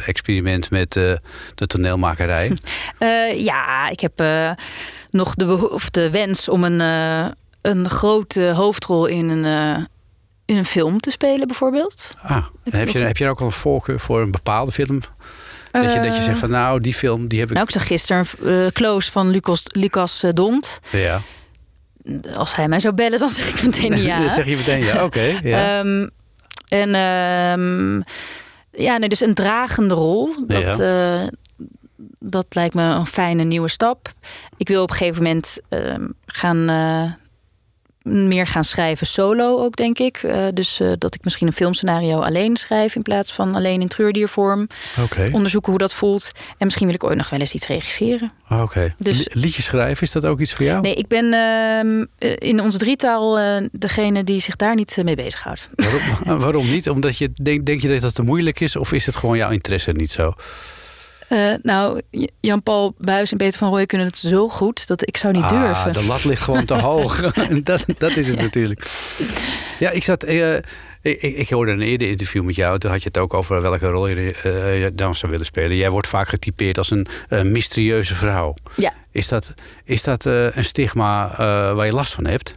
[0.07, 2.53] experiment met de toneelmakerij.
[3.37, 4.19] Ja, ik heb
[5.11, 6.81] nog de, beho- of de wens om een,
[7.63, 9.45] een grote hoofdrol in een,
[10.45, 12.15] in een film te spelen, bijvoorbeeld.
[12.23, 15.01] Ah, heb je, heb je ook al een voorkeur voor een bepaalde film?
[15.71, 17.55] Dat je, dat je zegt van nou, die film die heb ik.
[17.55, 18.27] Nou, ik zag gisteren
[18.73, 20.81] Close van Lucas, Lucas Dont.
[20.91, 21.21] ja.
[22.37, 24.19] Als hij mij zou bellen, dan zeg ik meteen ja.
[24.21, 25.39] Dan zeg je meteen ja, oké.
[25.43, 25.79] ja.
[25.79, 26.09] Ehm,
[26.69, 28.01] en ehm,
[28.83, 30.35] ja, nee, dus een dragende rol.
[30.47, 31.21] Dat, Ja.
[31.23, 31.29] eh,
[32.19, 34.13] dat lijkt me een fijne nieuwe stap.
[34.57, 37.13] Ik wil op een gegeven moment ehm, gaan eh,
[38.05, 40.23] meer gaan schrijven solo ook, denk ik.
[40.23, 43.89] Uh, dus uh, dat ik misschien een filmscenario alleen schrijf in plaats van alleen in
[43.89, 44.67] treurdiervorm.
[45.03, 45.29] Oké.
[45.33, 46.31] Onderzoeken hoe dat voelt.
[46.35, 48.33] En misschien wil ik ooit nog wel eens iets regisseren.
[48.49, 48.63] Oké.
[48.63, 48.95] Okay.
[48.99, 50.81] Dus, Liedjes schrijven, is dat ook iets voor jou?
[50.81, 53.39] Nee, ik ben uh, in onze drietal
[53.73, 55.71] degene die zich daar niet mee bezighoudt.
[55.75, 56.89] Waarom, waarom niet?
[56.89, 59.51] Omdat je denk, denk je dat het te moeilijk is of is het gewoon jouw
[59.51, 60.33] interesse niet zo?
[61.35, 62.01] Uh, nou,
[62.41, 65.51] Jan-Paul Buis en Peter van Rooij kunnen het zo goed dat ik zou niet ah,
[65.51, 65.93] durven.
[65.93, 67.21] De lat ligt gewoon te hoog.
[67.63, 68.43] dat, dat is het ja.
[68.43, 68.91] natuurlijk.
[69.79, 70.29] Ja, ik zat.
[70.29, 70.57] Uh,
[71.01, 72.79] ik, ik, hoorde een eerder interview met jou.
[72.79, 75.77] Toen had je het ook over welke rol je uh, dan zou willen spelen.
[75.77, 77.07] Jij wordt vaak getypeerd als een
[77.53, 78.55] mysterieuze vrouw.
[78.77, 78.93] Ja.
[79.11, 79.55] Is dat,
[79.85, 81.35] is dat een stigma
[81.75, 82.51] waar je last van hebt?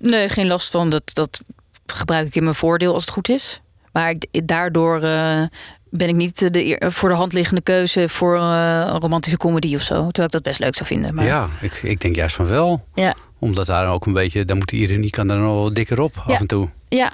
[0.00, 0.90] Nee, geen last van.
[0.90, 1.40] Dat, dat
[1.86, 3.60] gebruik ik in mijn voordeel als het goed is.
[3.92, 5.00] Maar ik, daardoor
[5.90, 9.80] ben ik niet de voor de hand liggende keuze voor uh, een romantische comedy of
[9.80, 9.94] zo.
[9.94, 11.14] Terwijl ik dat best leuk zou vinden.
[11.14, 11.24] Maar...
[11.24, 12.84] Ja, ik, ik denk juist van wel.
[12.94, 13.14] Ja.
[13.38, 16.14] Omdat daar ook een beetje, dan moet de ironie kan er nog wel dikker op
[16.14, 16.32] ja.
[16.32, 16.70] af en toe.
[16.88, 17.12] Ja.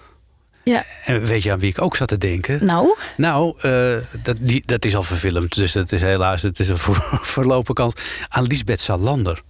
[0.65, 0.85] Ja.
[1.05, 2.65] En weet je aan wie ik ook zat te denken?
[2.65, 2.97] Nou?
[3.17, 5.55] Nou, uh, dat, die, dat is al verfilmd.
[5.55, 6.79] Dus dat is helaas het is een
[7.37, 7.95] verlopen kans.
[8.29, 9.43] Aan Lisbeth Salander.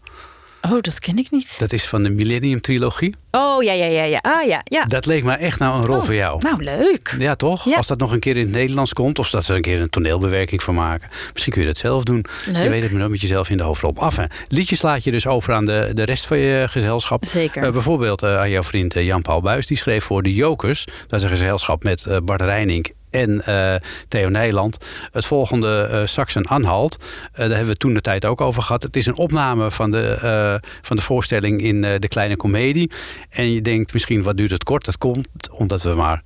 [0.71, 1.59] Oh, dat ken ik niet.
[1.59, 3.15] Dat is van de Millennium Trilogie.
[3.31, 4.03] Oh, ja, ja, ja.
[4.03, 4.19] ja.
[4.19, 4.85] Ah, ja, ja.
[4.85, 6.43] Dat leek me echt nou een rol oh, voor jou.
[6.43, 7.15] Nou, leuk.
[7.19, 7.65] Ja, toch?
[7.65, 7.77] Ja.
[7.77, 9.19] Als dat nog een keer in het Nederlands komt...
[9.19, 11.09] of dat ze een keer een toneelbewerking van maken.
[11.33, 12.25] Misschien kun je dat zelf doen.
[12.47, 12.62] Leuk.
[12.62, 14.17] Je weet het maar dan met jezelf in de hoofdrol af.
[14.17, 14.25] Hè.
[14.49, 17.25] Liedjes laat je dus over aan de, de rest van je gezelschap.
[17.25, 17.65] Zeker.
[17.65, 19.67] Uh, bijvoorbeeld uh, aan jouw vriend uh, Jan-Paul Buis.
[19.67, 20.85] Die schreef voor de Jokers.
[21.07, 23.75] Dat is een gezelschap met Bart Reining en uh,
[24.09, 24.79] Theo Nijland.
[25.12, 26.97] Het volgende uh, Saxen-Anhalt.
[27.01, 28.83] Uh, daar hebben we toen de tijd ook over gehad.
[28.83, 32.91] Het is een opname van de, van de voorstelling in De Kleine Comedie.
[33.31, 34.85] En je denkt misschien, wat duurt het kort?
[34.85, 36.23] Dat komt omdat we maar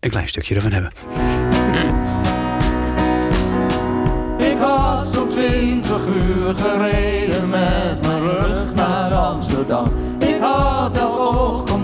[0.00, 0.92] een klein stukje ervan hebben.
[4.50, 9.92] Ik had zo'n twintig uur gereden met mijn rug naar Amsterdam.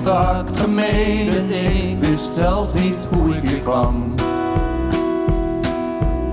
[0.09, 4.15] Oogcontact gemeden, ik wist zelf niet hoe ik hier kwam.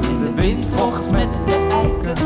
[0.01, 2.17] In de wind vocht met de eiken.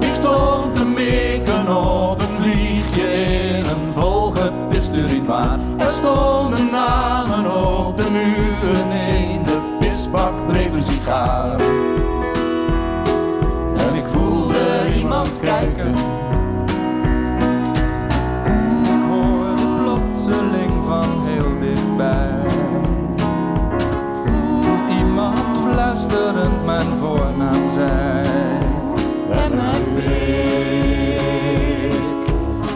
[0.00, 5.58] Ik stond te mikken op een vliegje in een volgepist urinoir.
[5.78, 8.90] Er stonden namen op de muren,
[9.30, 11.60] in de pisbak dreef een sigaar.
[13.76, 15.94] En ik voelde iemand kijken.
[20.94, 22.40] Van heel dichtbij.
[24.98, 28.26] Iemand fluisterend mijn voornaam zei.
[29.30, 30.82] En mijn blik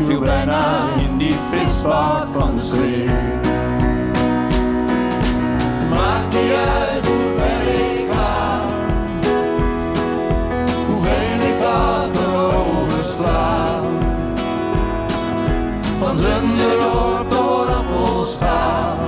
[0.06, 3.10] viel bijna in die pisbak van de schrik.
[5.90, 8.60] Maakt niet uit hoe ver ik ga,
[10.86, 13.80] hoeveel ik achterover sla.
[15.98, 16.57] Van door
[18.36, 18.98] Ga,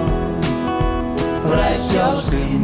[1.51, 2.63] reis jouw schim.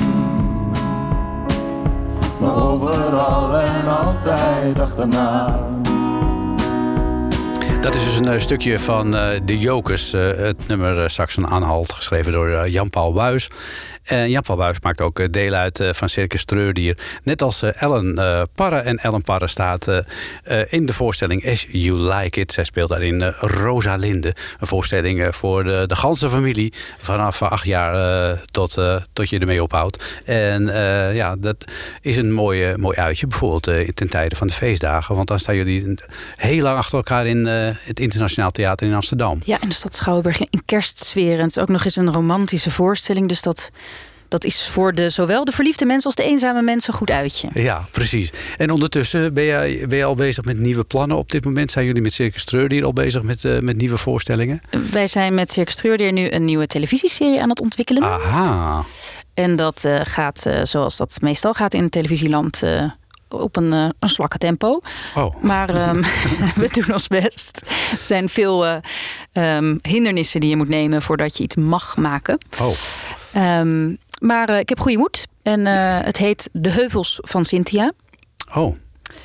[2.41, 5.59] Overal en altijd achterna.
[7.81, 10.15] Dat is dus een uh, stukje van uh, De Jokers.
[10.15, 13.49] Uh, het nummer uh, Saxen Aanhalt, geschreven door Jan-Paul Buis.
[14.07, 16.99] En Jan-Paul Buis maakt ook deel uit van Circus Treurdier.
[17.23, 18.19] Net als Ellen
[18.55, 18.79] Parre.
[18.79, 19.89] En Ellen Parre staat
[20.69, 22.53] in de voorstelling As You Like It.
[22.53, 24.35] Zij speelt daarin Rosalinde.
[24.61, 26.73] Een voorstelling voor de, de ganse familie.
[26.99, 28.79] Vanaf acht jaar tot,
[29.13, 30.21] tot je ermee ophoudt.
[30.25, 30.67] En
[31.15, 31.65] ja, dat
[32.01, 33.27] is een mooi, mooi uitje.
[33.27, 35.15] Bijvoorbeeld ten tijde van de feestdagen.
[35.15, 35.95] Want dan staan jullie
[36.35, 39.39] heel lang achter elkaar in het Internationaal Theater in Amsterdam.
[39.45, 41.35] Ja, in de stad Schouwburg in kerstsfeer.
[41.35, 43.29] En het is ook nog eens een romantische voorstelling.
[43.29, 43.71] Dus dat,
[44.29, 47.49] dat is voor de, zowel de verliefde mensen als de eenzame mensen een goed uitje.
[47.55, 48.33] Ja, precies.
[48.57, 51.71] En ondertussen ben je, ben je al bezig met nieuwe plannen op dit moment?
[51.71, 54.61] Zijn jullie met Circus Treurdier al bezig met, uh, met nieuwe voorstellingen?
[54.91, 58.03] Wij zijn met Circus Treurdier nu een nieuwe televisieserie aan het ontwikkelen.
[58.03, 58.83] Aha.
[59.35, 62.63] En dat uh, gaat, uh, zoals dat meestal gaat in het televisieland
[63.29, 64.81] op een, uh, een slakke tempo.
[65.15, 65.43] Oh.
[65.43, 66.01] Maar um,
[66.63, 67.63] we doen ons best.
[67.91, 68.77] Er zijn veel uh,
[69.33, 72.39] um, hindernissen die je moet nemen voordat je iets mag maken.
[72.61, 73.59] Oh.
[73.61, 75.27] Um, maar uh, ik heb goede moed.
[75.43, 75.67] En
[76.05, 77.93] het heet De Heuvels van Cynthia.
[78.55, 78.77] Oh.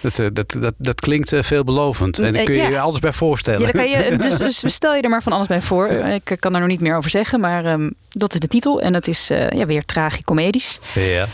[0.01, 2.19] Dat, dat, dat, dat klinkt veelbelovend.
[2.19, 2.69] En daar kun je ja.
[2.69, 3.61] je alles bij voorstellen.
[3.61, 5.87] Ja, kan je, dus, dus stel je er maar van alles bij voor.
[5.89, 7.39] Ik kan daar nog niet meer over zeggen.
[7.39, 7.77] Maar
[8.09, 8.81] dat is de titel.
[8.81, 10.79] En dat is ja, weer tragicomedisch.
[10.93, 11.27] Ja.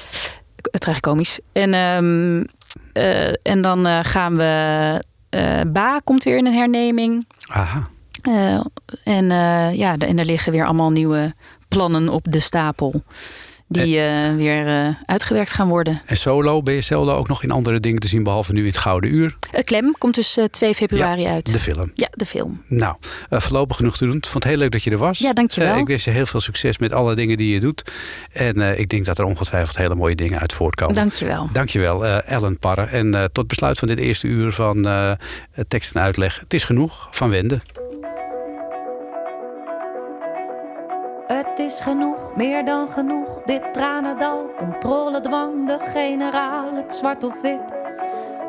[0.71, 1.39] Tragicomisch.
[1.51, 2.45] En, um,
[2.93, 5.03] uh, en dan uh, gaan we...
[5.29, 7.27] Uh, Ba komt weer in een herneming.
[7.47, 7.87] Aha.
[9.03, 9.25] en,
[9.75, 11.33] ja, en er liggen weer allemaal nieuwe
[11.67, 13.03] plannen op de stapel.
[13.67, 16.01] Die uh, weer uh, uitgewerkt gaan worden.
[16.05, 18.23] En solo, ben je zelden ook nog in andere dingen te zien...
[18.23, 19.37] behalve nu in het Gouden Uur?
[19.63, 21.51] Klem komt dus 2 februari ja, uit.
[21.51, 21.91] de film.
[21.95, 22.63] Ja, de film.
[22.67, 22.95] Nou,
[23.29, 24.15] voorlopig genoeg te doen.
[24.15, 25.19] Ik vond het heel leuk dat je er was.
[25.19, 25.77] Ja, dankjewel.
[25.77, 27.91] ik wens je heel veel succes met alle dingen die je doet.
[28.31, 30.95] En ik denk dat er ongetwijfeld hele mooie dingen uit voortkomen.
[30.95, 31.49] Dankjewel.
[31.51, 32.85] Dankjewel, Ellen Parre.
[32.85, 34.87] En tot besluit van dit eerste uur van
[35.67, 36.39] tekst en uitleg.
[36.39, 37.61] Het is genoeg van Wende.
[41.57, 43.43] Het is genoeg, meer dan genoeg.
[43.43, 47.61] Dit tranendal, controledwang, de generaal, het zwart of wit.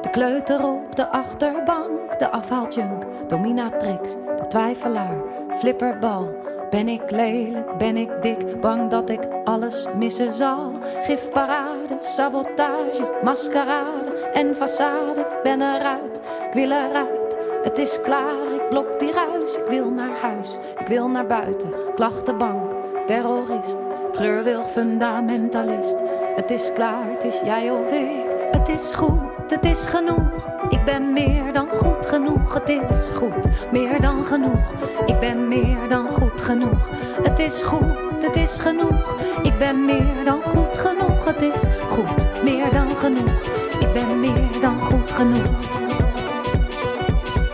[0.02, 5.16] De kleuter op de achterbank, de afhaaljunk, dominatrix, de twijfelaar,
[5.56, 6.28] flipperbal.
[6.70, 10.72] Ben ik lelijk, ben ik dik, bang dat ik alles missen zal.
[11.04, 15.26] Gifparade, sabotage, maskerade en façade.
[15.42, 19.56] Ben eruit, ik wil eruit, het is klaar, ik blok die ruis.
[19.56, 22.77] Ik wil naar huis, ik wil naar buiten, klachtenbank,
[23.08, 23.76] terrorist,
[24.12, 26.02] treurwil, fundamentalist.
[26.36, 30.30] Het is klaar, het is jij of ik, het is goed, het is genoeg.
[30.68, 34.72] Ik ben meer dan goed genoeg, het is goed, meer dan genoeg.
[35.06, 36.90] Ik ben meer dan goed genoeg,
[37.22, 39.14] het is goed, het is genoeg.
[39.42, 43.42] Ik ben meer dan goed genoeg, het is goed, meer dan genoeg.
[43.80, 45.58] Ik ben meer dan goed genoeg.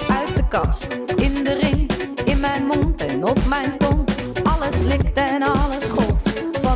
[0.08, 1.90] Uit de kast, in de ring,
[2.24, 4.04] in mijn mond en op mijn tong.
[4.42, 5.14] Alles likt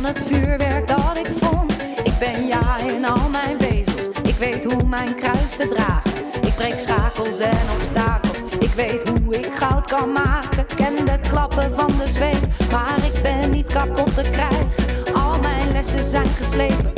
[0.09, 1.71] het vuurwerk dat ik vond.
[2.03, 6.11] Ik ben ja in al mijn vezels, ik weet hoe mijn kruis te dragen.
[6.47, 8.41] Ik breek schakels en obstakels.
[8.59, 10.65] Ik weet hoe ik goud kan maken.
[10.75, 14.69] Ken de klappen van de zweep, maar ik ben niet kapot te krijgen.
[15.13, 16.89] Al mijn lessen zijn geslepen.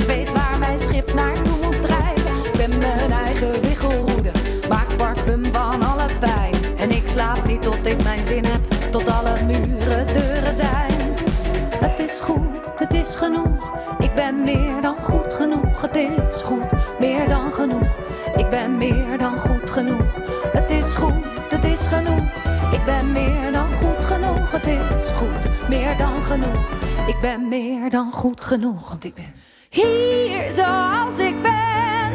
[14.53, 15.81] Meer dan goed genoeg.
[15.81, 17.97] Het is goed, meer dan genoeg.
[18.35, 20.15] Ik ben meer dan goed genoeg.
[20.51, 22.31] Het is goed, het is genoeg.
[22.71, 24.51] Ik ben meer dan goed genoeg.
[24.51, 26.79] Het is goed, meer dan genoeg.
[27.07, 28.89] Ik ben meer dan goed genoeg.
[28.89, 29.33] Want ik ben
[29.69, 32.13] hier zoals ik ben.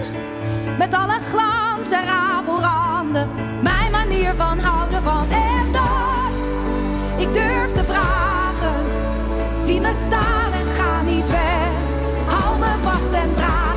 [0.79, 3.31] Met alle glans eraan voorhanden.
[3.63, 6.35] Mijn manier van houden van en dat.
[7.19, 8.85] Ik durf te vragen.
[9.59, 10.56] Zie me staan
[13.13, 13.31] En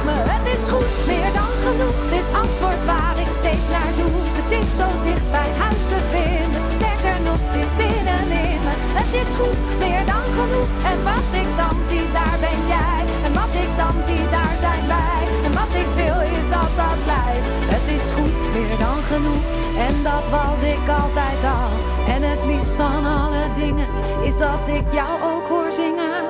[0.05, 0.17] me.
[0.33, 1.97] Het is goed, meer dan genoeg.
[2.15, 4.25] Dit antwoord waar ik steeds naar zoek.
[4.39, 6.61] Het is zo dicht bij huis te vinden.
[6.75, 8.73] Sterker nog, zit binnenin me.
[8.99, 10.69] Het is goed, meer dan genoeg.
[10.91, 13.01] En wat ik dan zie, daar ben jij.
[13.25, 15.21] En wat ik dan zie, daar zijn wij.
[15.45, 17.47] En wat ik wil is dat dat blijft.
[17.73, 19.45] Het is goed, meer dan genoeg.
[19.87, 21.71] En dat was ik altijd al.
[22.13, 23.89] En het liefst van alle dingen
[24.27, 26.25] is dat ik jou ook hoor zingen.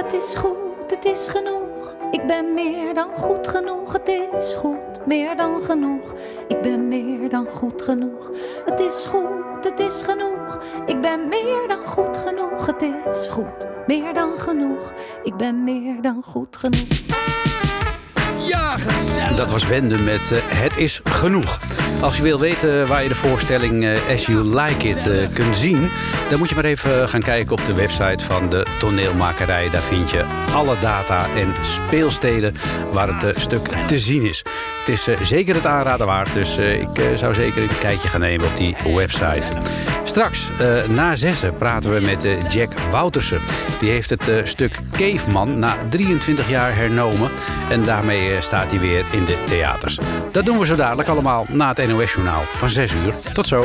[0.00, 1.65] Het is goed, het is genoeg.
[2.26, 3.92] Ik ben meer dan goed genoeg.
[3.92, 6.14] Het is goed, meer dan genoeg.
[6.48, 8.30] Ik ben meer dan goed genoeg.
[8.64, 10.58] Het is goed, het is genoeg.
[10.86, 12.66] Ik ben meer dan goed genoeg.
[12.66, 14.92] Het is goed, meer dan genoeg.
[15.22, 16.86] Ik ben meer dan goed genoeg.
[18.38, 19.36] Ja, gezellig.
[19.36, 21.58] Dat was Wende met uh, Het is genoeg.
[22.00, 25.56] Als je wil weten waar je de voorstelling uh, As You Like It uh, kunt
[25.56, 25.88] zien...
[26.30, 29.70] dan moet je maar even gaan kijken op de website van de toneelmakerij.
[29.70, 30.24] Daar vind je
[30.54, 32.54] alle data en speelsteden
[32.92, 34.44] waar het stuk te zien is.
[34.78, 38.56] Het is zeker het aanraden waard, dus ik zou zeker een kijkje gaan nemen op
[38.56, 39.52] die website.
[40.04, 40.50] Straks,
[40.88, 43.40] na zessen, praten we met Jack Woutersen.
[43.80, 47.30] Die heeft het stuk Caveman na 23 jaar hernomen...
[47.70, 49.98] en daarmee staat hij weer in de theaters.
[50.32, 53.32] Dat doen we zo dadelijk allemaal na het NOS-journaal van 6 uur.
[53.32, 53.64] Tot zo.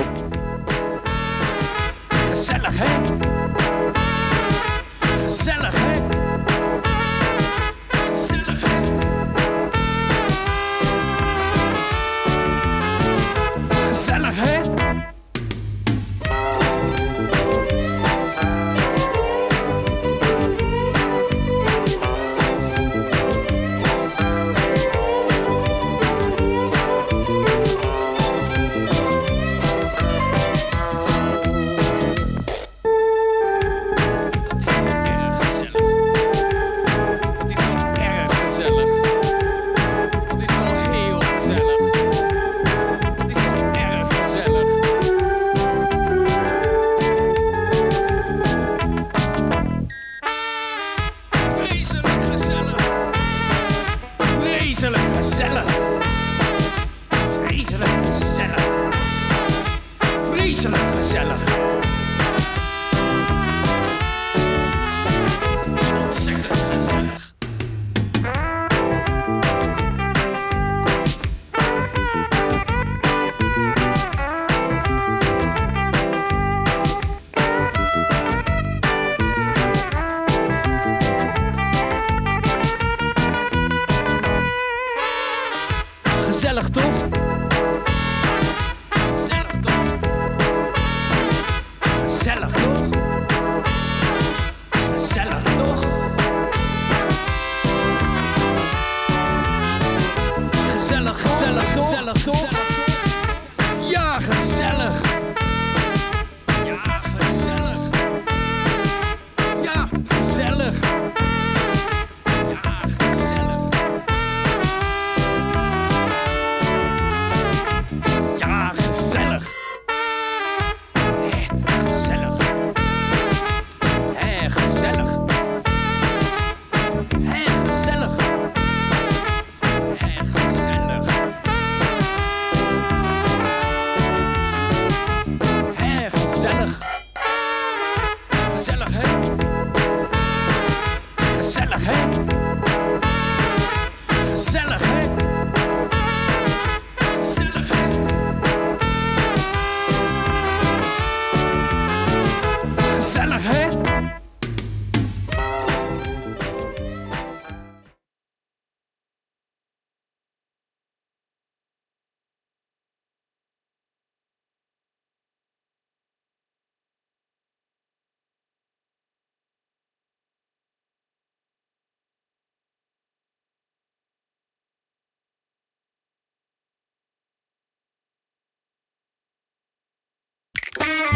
[86.42, 87.21] Gezellig toch?